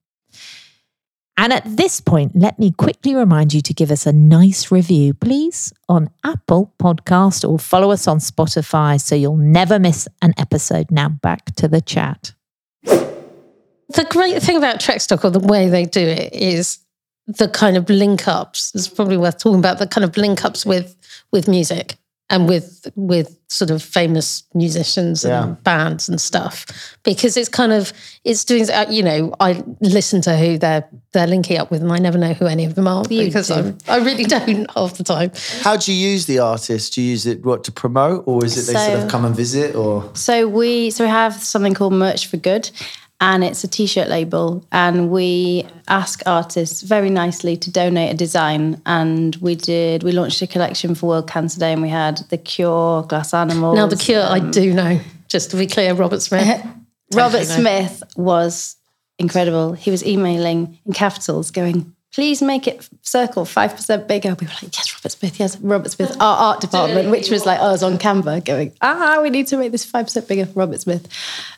And 1.40 1.54
at 1.54 1.64
this 1.78 2.02
point, 2.02 2.36
let 2.36 2.58
me 2.58 2.72
quickly 2.72 3.14
remind 3.14 3.54
you 3.54 3.62
to 3.62 3.74
give 3.74 3.92
us 3.92 4.08
a 4.08 4.12
nice 4.12 4.72
review, 4.72 5.14
please, 5.14 5.72
on 5.88 6.10
Apple 6.24 6.74
Podcast 6.80 7.48
or 7.48 7.60
follow 7.60 7.92
us 7.92 8.08
on 8.08 8.18
Spotify 8.18 9.00
so 9.00 9.14
you'll 9.14 9.38
never 9.38 9.78
miss 9.78 10.08
an 10.24 10.34
episode. 10.38 10.90
Now 10.90 11.10
back 11.10 11.54
to 11.56 11.68
the 11.68 11.80
chat. 11.80 12.34
The 12.84 14.06
great 14.10 14.42
thing 14.42 14.58
about 14.58 14.80
Trekstock 14.80 15.24
or 15.24 15.30
the 15.30 15.40
way 15.40 15.70
they 15.70 15.86
do 15.86 16.02
it 16.02 16.34
is 16.34 16.80
the 17.28 17.48
kind 17.48 17.78
of 17.78 17.90
link 17.90 18.28
ups. 18.28 18.72
It's 18.74 18.88
probably 18.88 19.18
worth 19.18 19.38
talking 19.38 19.60
about 19.60 19.78
the 19.78 19.88
kind 19.88 20.04
of 20.04 20.18
link 20.18 20.44
ups 20.44 20.66
with 20.66 20.96
with 21.32 21.48
music 21.48 21.98
and 22.30 22.48
with 22.48 22.88
with 22.96 23.38
sort 23.50 23.72
of 23.72 23.82
famous 23.82 24.44
musicians 24.54 25.24
and 25.24 25.32
Yeah. 25.32 25.56
bands 25.64 26.10
and 26.10 26.20
stuff 26.20 26.66
because 27.04 27.38
it's 27.38 27.48
kind 27.48 27.72
of 27.72 27.94
it's 28.26 28.44
doing 28.44 28.70
uh, 28.70 28.86
you 28.90 29.02
know 29.02 29.34
I 29.40 29.64
listen 29.80 30.22
to 30.24 30.36
who 30.36 30.58
they're 30.58 30.84
they're 31.14 31.28
linking 31.28 31.58
up 31.58 31.72
with 31.72 31.82
and 31.82 31.92
I 31.94 32.00
never 32.00 32.18
know 32.18 32.34
who 32.34 32.46
any 32.46 32.66
of 32.66 32.76
them 32.76 32.88
are 32.88 33.04
You 33.10 33.26
because 33.26 33.48
do. 33.48 33.54
I'm, 33.54 33.78
I 33.88 33.98
really 34.00 34.26
don't 34.36 34.70
half 34.76 34.98
the 34.98 35.04
time. 35.06 35.32
How 35.62 35.78
do 35.78 35.94
you 35.94 36.10
use 36.12 36.26
the 36.26 36.40
artist? 36.40 36.94
Do 36.96 37.02
you 37.02 37.12
use 37.12 37.26
it 37.26 37.46
what 37.46 37.64
to 37.64 37.72
promote, 37.72 38.24
or 38.28 38.44
is 38.44 38.58
it 38.58 38.74
they 38.74 38.78
sort 38.86 39.04
of 39.04 39.10
come 39.10 39.24
and 39.24 39.34
visit, 39.36 39.76
or 39.76 40.12
So 40.14 40.48
we 40.50 40.90
so 40.92 41.06
we 41.06 41.10
have 41.10 41.34
something 41.42 41.74
called 41.74 41.94
Merch 41.94 42.28
for 42.28 42.36
Good, 42.38 42.70
and 43.20 43.44
it's 43.44 43.64
a 43.64 43.68
t-shirt 43.68 44.10
label, 44.10 44.66
and 44.72 45.10
we 45.10 45.66
ask 45.88 46.22
artists 46.26 46.82
very 46.82 47.10
nicely 47.10 47.58
to 47.58 47.72
donate 47.72 48.14
a 48.14 48.18
design, 48.18 48.82
and 48.86 49.36
we 49.38 49.56
did 49.56 50.04
we 50.04 50.12
launched 50.12 50.42
a 50.42 50.48
collection 50.48 50.96
for 50.96 51.10
World 51.10 51.30
Cancer 51.30 51.60
Day, 51.60 51.74
and 51.74 51.82
we 51.82 51.90
had 51.90 52.18
the 52.30 52.38
Cure, 52.38 53.04
Glass 53.04 53.34
Animals. 53.34 53.76
Now 53.76 53.88
the 53.88 53.96
Cure 53.96 54.24
I 54.24 54.40
um, 54.40 54.52
do 54.52 54.74
know 54.74 55.00
just 55.28 55.52
to 55.52 55.58
be 55.58 55.68
clear 55.68 55.94
Robert 55.94 56.22
Smith. 56.22 56.66
Robert. 57.14 57.46
Smith 57.46 58.04
was 58.16 58.76
incredible. 59.20 59.74
He 59.74 59.92
was 59.92 60.06
emailing 60.06 60.80
in 60.86 60.94
capitals, 60.94 61.52
going, 61.52 61.94
"Please 62.18 62.42
make 62.42 62.66
it 62.66 62.90
circle 63.04 63.46
five 63.46 63.76
percent 63.76 64.08
bigger." 64.08 64.30
We 64.40 64.48
were 64.48 64.54
like, 64.64 64.76
"Yes, 64.76 64.92
Robert 64.96 65.12
Smith. 65.12 65.40
Yes, 65.40 65.56
Robert 65.60 65.92
Smith." 65.92 66.18
Our 66.20 66.38
art 66.48 66.62
department, 66.62 67.12
which 67.12 67.30
was 67.30 67.46
like 67.46 67.60
us 67.60 67.84
on 67.84 68.00
Canva, 68.00 68.44
going, 68.44 68.74
"Ah, 68.82 69.20
we 69.22 69.30
need 69.30 69.46
to 69.48 69.58
make 69.58 69.72
this 69.72 69.86
five 69.86 70.08
percent 70.08 70.28
bigger 70.28 70.48
for 70.48 70.54
Robert 70.54 70.80
Smith." 70.80 71.08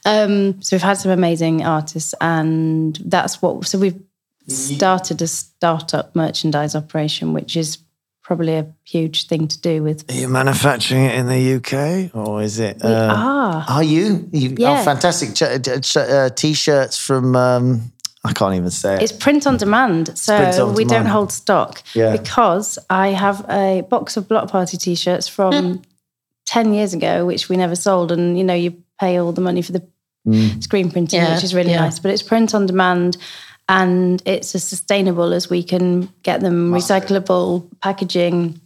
Um, 0.06 0.62
so 0.62 0.76
we've 0.76 0.82
had 0.82 0.98
some 0.98 1.14
amazing 1.14 1.66
artists, 1.66 2.14
and 2.20 3.00
that's 3.06 3.42
what. 3.42 3.66
So 3.68 3.80
we've 3.80 4.02
started 4.48 5.22
a 5.22 5.28
startup 5.28 6.14
merchandise 6.14 6.76
operation, 6.76 7.32
which 7.32 7.56
is 7.56 7.78
probably 8.22 8.56
a 8.56 8.68
huge 8.84 9.28
thing 9.28 9.48
to 9.48 9.60
do 9.62 9.82
with. 9.82 10.04
are 10.12 10.14
you 10.14 10.28
manufacturing 10.28 11.06
it 11.06 11.16
in 11.16 11.28
the 11.28 11.54
UK, 11.56 12.14
or 12.14 12.42
is 12.42 12.60
it? 12.60 12.84
We 12.84 12.90
uh, 12.90 13.16
are. 13.16 13.66
Are 13.70 13.84
you? 13.84 14.28
you 14.34 14.56
Yeah. 14.58 14.82
Oh, 14.82 14.84
fantastic! 14.84 15.36
Ch- 15.36 15.44
uh, 15.44 15.80
ch- 15.80 15.98
uh, 15.98 16.30
t-shirts 16.32 16.98
from. 16.98 17.38
Um, 17.38 17.94
I 18.26 18.34
can't 18.34 18.54
even 18.56 18.70
say 18.70 18.96
it. 18.96 19.02
It's 19.04 19.12
print 19.14 19.48
on 19.48 19.58
demand, 19.58 20.18
so 20.18 20.68
on 20.68 20.76
we 20.76 20.84
don't 20.84 21.06
hold 21.06 21.32
stock. 21.32 21.82
Yeah. 21.94 22.12
Because 22.18 22.78
I 22.90 23.10
have 23.10 23.46
a 23.50 23.82
box 23.90 24.18
of 24.18 24.28
block 24.28 24.50
party 24.52 24.78
t-shirts 24.78 25.28
from 25.30 25.82
ten 26.46 26.74
years 26.74 26.94
ago, 26.94 27.26
which 27.26 27.48
we 27.50 27.56
never 27.56 27.76
sold, 27.76 28.12
and 28.12 28.38
you 28.38 28.44
know 28.44 28.54
you 28.54 28.84
pay 29.00 29.18
all 29.20 29.32
the 29.32 29.42
money 29.42 29.62
for 29.62 29.72
the 29.72 29.84
Mm. 30.28 30.62
screen 30.62 30.92
printing, 30.92 31.22
Yeah, 31.22 31.34
which 31.36 31.46
is 31.46 31.56
really 31.56 31.72
yeah. 31.72 31.80
nice. 31.80 31.98
But 31.98 32.12
it's 32.12 32.22
print 32.22 32.54
on 32.54 32.66
demand, 32.66 33.16
and 33.70 34.22
it's 34.26 34.54
as 34.54 34.66
sustainable 34.66 35.32
as 35.34 35.50
we 35.50 35.64
can 35.64 36.10
get 36.24 36.42
them. 36.42 36.72
Recyclable 36.74 37.66
packaging. 37.82 38.60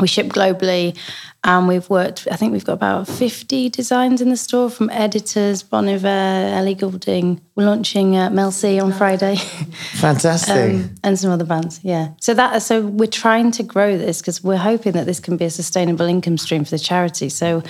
We 0.00 0.08
ship 0.08 0.26
globally, 0.28 0.96
and 1.44 1.68
we've 1.68 1.88
worked. 1.90 2.26
I 2.30 2.36
think 2.36 2.52
we've 2.52 2.64
got 2.64 2.74
about 2.74 3.06
fifty 3.06 3.68
designs 3.68 4.20
in 4.20 4.30
the 4.30 4.36
store 4.36 4.70
from 4.70 4.90
editors, 4.90 5.62
Bon 5.62 5.88
Iver, 5.88 6.06
Ellie 6.06 6.74
Goulding. 6.74 7.40
We're 7.54 7.66
launching 7.66 8.16
uh, 8.16 8.30
Mel 8.30 8.52
C 8.52 8.80
on 8.80 8.92
Friday. 8.92 9.36
Fantastic. 9.96 10.74
Um, 10.74 10.94
and 11.04 11.18
some 11.18 11.30
other 11.30 11.44
bands, 11.44 11.80
yeah. 11.82 12.14
So 12.20 12.34
that 12.34 12.62
so 12.62 12.86
we're 12.86 13.06
trying 13.06 13.50
to 13.52 13.62
grow 13.62 13.98
this 13.98 14.20
because 14.20 14.42
we're 14.42 14.56
hoping 14.56 14.92
that 14.92 15.06
this 15.06 15.20
can 15.20 15.36
be 15.36 15.44
a 15.44 15.50
sustainable 15.50 16.06
income 16.06 16.38
stream 16.38 16.64
for 16.64 16.70
the 16.70 16.78
charity. 16.78 17.28
So 17.28 17.62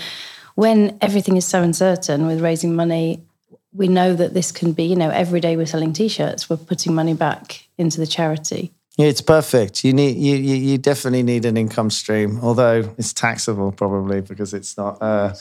when 0.54 0.98
everything 1.00 1.36
is 1.36 1.46
so 1.46 1.62
uncertain 1.62 2.26
with 2.26 2.40
raising 2.40 2.74
money, 2.76 3.24
we 3.72 3.88
know 3.88 4.14
that 4.14 4.34
this 4.34 4.52
can 4.52 4.72
be, 4.72 4.84
you 4.84 4.96
know, 4.96 5.10
every 5.10 5.40
day 5.40 5.56
we're 5.56 5.66
selling 5.66 5.92
t-shirts, 5.92 6.50
we're 6.50 6.56
putting 6.56 6.94
money 6.94 7.14
back 7.14 7.68
into 7.78 7.98
the 7.98 8.06
charity. 8.06 8.72
Yeah, 9.00 9.06
it's 9.08 9.20
perfect. 9.22 9.84
You 9.84 9.92
need 9.92 10.16
you, 10.16 10.36
you 10.36 10.54
you 10.56 10.78
definitely 10.78 11.22
need 11.22 11.44
an 11.44 11.56
income 11.56 11.90
stream, 11.90 12.38
although 12.42 12.78
it's 12.98 13.12
taxable 13.12 13.72
probably 13.72 14.20
because 14.20 14.52
it's 14.52 14.76
not. 14.76 15.00
Uh, 15.00 15.34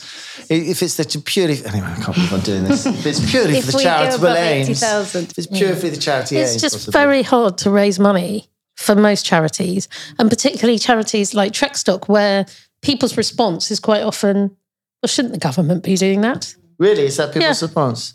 if 0.48 0.82
it's 0.82 0.96
the 0.96 1.04
purely 1.24 1.62
anyway, 1.66 1.86
I 1.86 1.96
can't 2.02 2.14
believe 2.16 2.32
I'm 2.32 2.40
doing 2.40 2.64
this. 2.64 2.86
If 2.86 3.04
it's 3.06 3.30
purely 3.30 3.58
If 3.58 3.66
for 3.66 3.72
the 3.72 3.78
charitable 3.78 4.28
aims, 4.28 4.68
80,000. 4.70 5.24
if 5.30 5.38
it's 5.38 5.46
purely 5.46 5.76
for 5.80 5.88
the 5.88 5.96
charity 5.96 6.36
It's 6.38 6.52
aims, 6.52 6.62
just 6.62 6.74
possibly. 6.76 6.92
very 6.92 7.22
hard 7.22 7.58
to 7.58 7.70
raise 7.70 7.98
money 7.98 8.48
for 8.76 8.94
most 8.94 9.26
charities, 9.26 9.88
and 10.18 10.30
particularly 10.30 10.78
charities 10.78 11.34
like 11.34 11.52
Trekstock, 11.52 12.08
where 12.08 12.46
people's 12.82 13.16
response 13.18 13.70
is 13.70 13.78
quite 13.78 14.02
often, 14.02 14.56
well, 15.02 15.08
shouldn't 15.08 15.34
the 15.34 15.40
government 15.40 15.82
be 15.84 15.96
doing 15.96 16.22
that? 16.22 16.54
really 16.78 17.04
is 17.04 17.18
that 17.18 17.28
people's 17.34 17.60
Yeah. 17.60 17.66
response. 17.66 18.14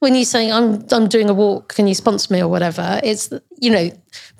When 0.00 0.14
you 0.14 0.24
say, 0.24 0.50
I'm, 0.50 0.84
I'm 0.90 1.08
doing 1.08 1.30
a 1.30 1.34
walk, 1.34 1.74
can 1.74 1.86
you 1.86 1.94
sponsor 1.94 2.32
me 2.32 2.42
or 2.42 2.48
whatever? 2.48 3.00
It's, 3.02 3.30
you 3.58 3.70
know, 3.70 3.90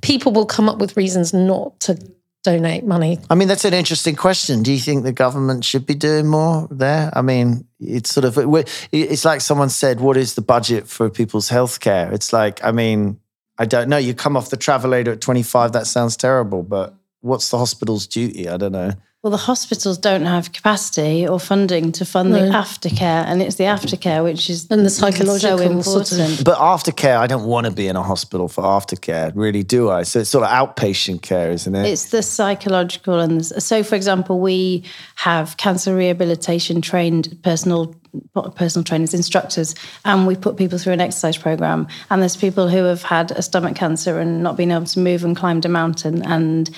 people 0.02 0.32
will 0.32 0.46
come 0.46 0.68
up 0.68 0.78
with 0.78 0.96
reasons 0.96 1.32
not 1.32 1.78
to 1.80 1.98
donate 2.42 2.84
money. 2.84 3.18
I 3.28 3.34
mean, 3.34 3.48
that's 3.48 3.64
an 3.64 3.74
interesting 3.74 4.16
question. 4.16 4.62
Do 4.62 4.72
you 4.72 4.78
think 4.78 5.04
the 5.04 5.12
government 5.12 5.64
should 5.64 5.86
be 5.86 5.94
doing 5.94 6.26
more 6.26 6.68
there? 6.70 7.10
I 7.12 7.22
mean, 7.22 7.66
it's 7.78 8.10
sort 8.10 8.24
of 8.24 8.38
it's 8.92 9.24
like 9.24 9.40
someone 9.40 9.68
said, 9.68 10.00
"What 10.00 10.16
is 10.16 10.34
the 10.34 10.42
budget 10.42 10.88
for 10.88 11.10
people's 11.10 11.50
healthcare?" 11.50 12.12
It's 12.12 12.32
like, 12.32 12.64
I 12.64 12.72
mean, 12.72 13.20
I 13.58 13.66
don't 13.66 13.88
know. 13.88 13.98
You 13.98 14.14
come 14.14 14.36
off 14.36 14.50
the 14.50 14.56
travelator 14.56 15.12
at 15.12 15.20
25. 15.20 15.72
That 15.72 15.86
sounds 15.86 16.16
terrible, 16.16 16.62
but 16.62 16.94
what's 17.20 17.50
the 17.50 17.58
hospital's 17.58 18.06
duty? 18.06 18.48
I 18.48 18.56
don't 18.56 18.72
know. 18.72 18.92
Well, 19.22 19.30
the 19.30 19.36
hospitals 19.36 19.98
don't 19.98 20.24
have 20.24 20.50
capacity 20.50 21.28
or 21.28 21.38
funding 21.38 21.92
to 21.92 22.06
fund 22.06 22.32
the 22.32 22.38
aftercare, 22.38 23.22
and 23.26 23.42
it's 23.42 23.56
the 23.56 23.64
aftercare 23.64 24.24
which 24.24 24.48
is 24.48 24.66
And 24.70 24.86
the 24.86 24.88
so 24.88 25.10
psychological 25.10 25.60
important. 25.60 26.06
sort 26.06 26.38
of- 26.38 26.42
But 26.44 26.56
aftercare, 26.56 27.18
I 27.18 27.26
don't 27.26 27.44
want 27.44 27.66
to 27.66 27.70
be 27.70 27.86
in 27.86 27.96
a 27.96 28.02
hospital 28.02 28.48
for 28.48 28.64
aftercare, 28.64 29.30
really, 29.34 29.62
do 29.62 29.90
I? 29.90 30.04
So 30.04 30.20
it's 30.20 30.30
sort 30.30 30.44
of 30.44 30.50
outpatient 30.50 31.20
care, 31.20 31.50
isn't 31.50 31.74
it? 31.74 31.84
It's 31.86 32.06
the 32.06 32.22
psychological 32.22 33.20
and 33.20 33.44
so. 33.44 33.82
For 33.82 33.94
example, 33.94 34.40
we 34.40 34.84
have 35.16 35.58
cancer 35.58 35.94
rehabilitation 35.94 36.80
trained 36.80 37.36
personal 37.42 37.94
personal 38.56 38.82
trainers, 38.84 39.12
instructors, 39.14 39.74
and 40.04 40.26
we 40.26 40.34
put 40.34 40.56
people 40.56 40.78
through 40.78 40.94
an 40.94 41.00
exercise 41.00 41.36
program. 41.36 41.86
And 42.08 42.22
there's 42.22 42.36
people 42.36 42.68
who 42.68 42.84
have 42.84 43.02
had 43.02 43.30
a 43.32 43.42
stomach 43.42 43.76
cancer 43.76 44.18
and 44.18 44.42
not 44.42 44.56
been 44.56 44.72
able 44.72 44.86
to 44.86 44.98
move 44.98 45.24
and 45.24 45.36
climbed 45.36 45.64
a 45.66 45.68
mountain, 45.68 46.22
and 46.22 46.70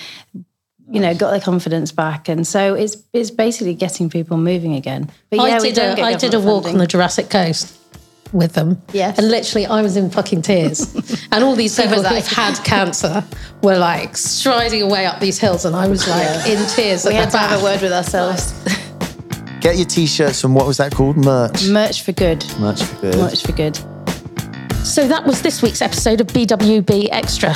you 0.89 0.99
know 0.99 1.13
got 1.15 1.31
their 1.31 1.39
confidence 1.39 1.91
back. 1.91 2.29
And 2.29 2.45
so 2.45 2.73
it's 2.73 2.97
it's 3.13 3.31
basically 3.31 3.73
getting 3.73 4.09
people 4.09 4.37
moving 4.37 4.73
again. 4.73 5.09
But 5.29 5.37
yeah, 5.37 5.43
I 5.43 5.61
we 5.61 5.69
did, 5.69 5.75
don't 5.75 5.99
a, 5.99 6.03
I 6.03 6.15
did 6.15 6.33
a 6.33 6.37
government 6.37 6.63
walk 6.65 6.73
on 6.73 6.77
the 6.77 6.87
Jurassic 6.87 7.29
Coast 7.29 7.79
with 8.33 8.53
them. 8.53 8.81
Yes. 8.91 9.17
And 9.17 9.29
literally, 9.29 9.65
I 9.65 9.81
was 9.81 9.95
in 9.95 10.09
fucking 10.09 10.41
tears. 10.41 10.93
and 11.31 11.43
all 11.43 11.55
these 11.55 11.75
people 11.75 11.97
was 11.97 12.05
I. 12.05 12.15
who've 12.15 12.27
had 12.27 12.55
cancer 12.63 13.23
were 13.61 13.77
like 13.77 14.17
striding 14.17 14.81
away 14.81 15.05
up 15.05 15.19
these 15.19 15.39
hills, 15.39 15.65
and 15.65 15.75
I 15.75 15.87
was 15.87 16.07
like 16.07 16.47
in 16.47 16.67
tears. 16.67 17.05
We 17.05 17.13
had 17.13 17.27
the 17.27 17.33
to 17.33 17.37
have 17.37 17.61
a 17.61 17.63
word 17.63 17.81
with 17.81 17.93
ourselves. 17.93 18.53
Get 19.61 19.77
your 19.77 19.85
t-shirts 19.85 20.41
from 20.41 20.55
what 20.55 20.67
was 20.67 20.77
that 20.77 20.91
called? 20.91 21.15
Merch. 21.15 21.69
Merch 21.69 22.01
for 22.01 22.11
good. 22.11 22.43
Merch 22.59 22.83
for 22.83 23.01
good. 23.01 23.15
Merch 23.15 23.43
for 23.43 23.51
good. 23.53 23.79
So 24.83 25.07
that 25.07 25.25
was 25.25 25.41
this 25.41 25.61
week's 25.61 25.81
episode 25.81 26.21
of 26.21 26.27
BWB 26.27 27.07
Extra. 27.11 27.53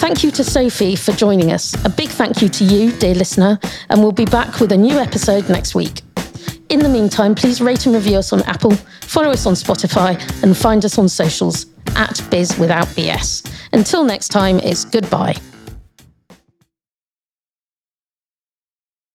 Thank 0.00 0.24
you 0.24 0.30
to 0.32 0.42
Sophie 0.42 0.96
for 0.96 1.12
joining 1.12 1.52
us. 1.52 1.74
A 1.84 1.90
big 1.90 2.08
thank 2.08 2.42
you 2.42 2.48
to 2.48 2.64
you, 2.64 2.90
dear 2.92 3.14
listener, 3.14 3.60
and 3.90 4.00
we'll 4.00 4.12
be 4.12 4.24
back 4.24 4.60
with 4.60 4.72
a 4.72 4.76
new 4.76 4.98
episode 4.98 5.48
next 5.48 5.74
week. 5.74 6.00
In 6.70 6.80
the 6.80 6.88
meantime, 6.88 7.34
please 7.34 7.60
rate 7.60 7.86
and 7.86 7.94
review 7.94 8.16
us 8.16 8.32
on 8.32 8.42
Apple, 8.42 8.72
follow 9.02 9.30
us 9.30 9.46
on 9.46 9.54
Spotify, 9.54 10.18
and 10.42 10.56
find 10.56 10.84
us 10.84 10.98
on 10.98 11.08
socials 11.08 11.66
at 11.96 12.20
Biz 12.30 12.58
Without 12.58 12.86
BS. 12.88 13.48
Until 13.72 14.02
next 14.02 14.28
time, 14.28 14.58
it's 14.60 14.84
goodbye. 14.84 15.36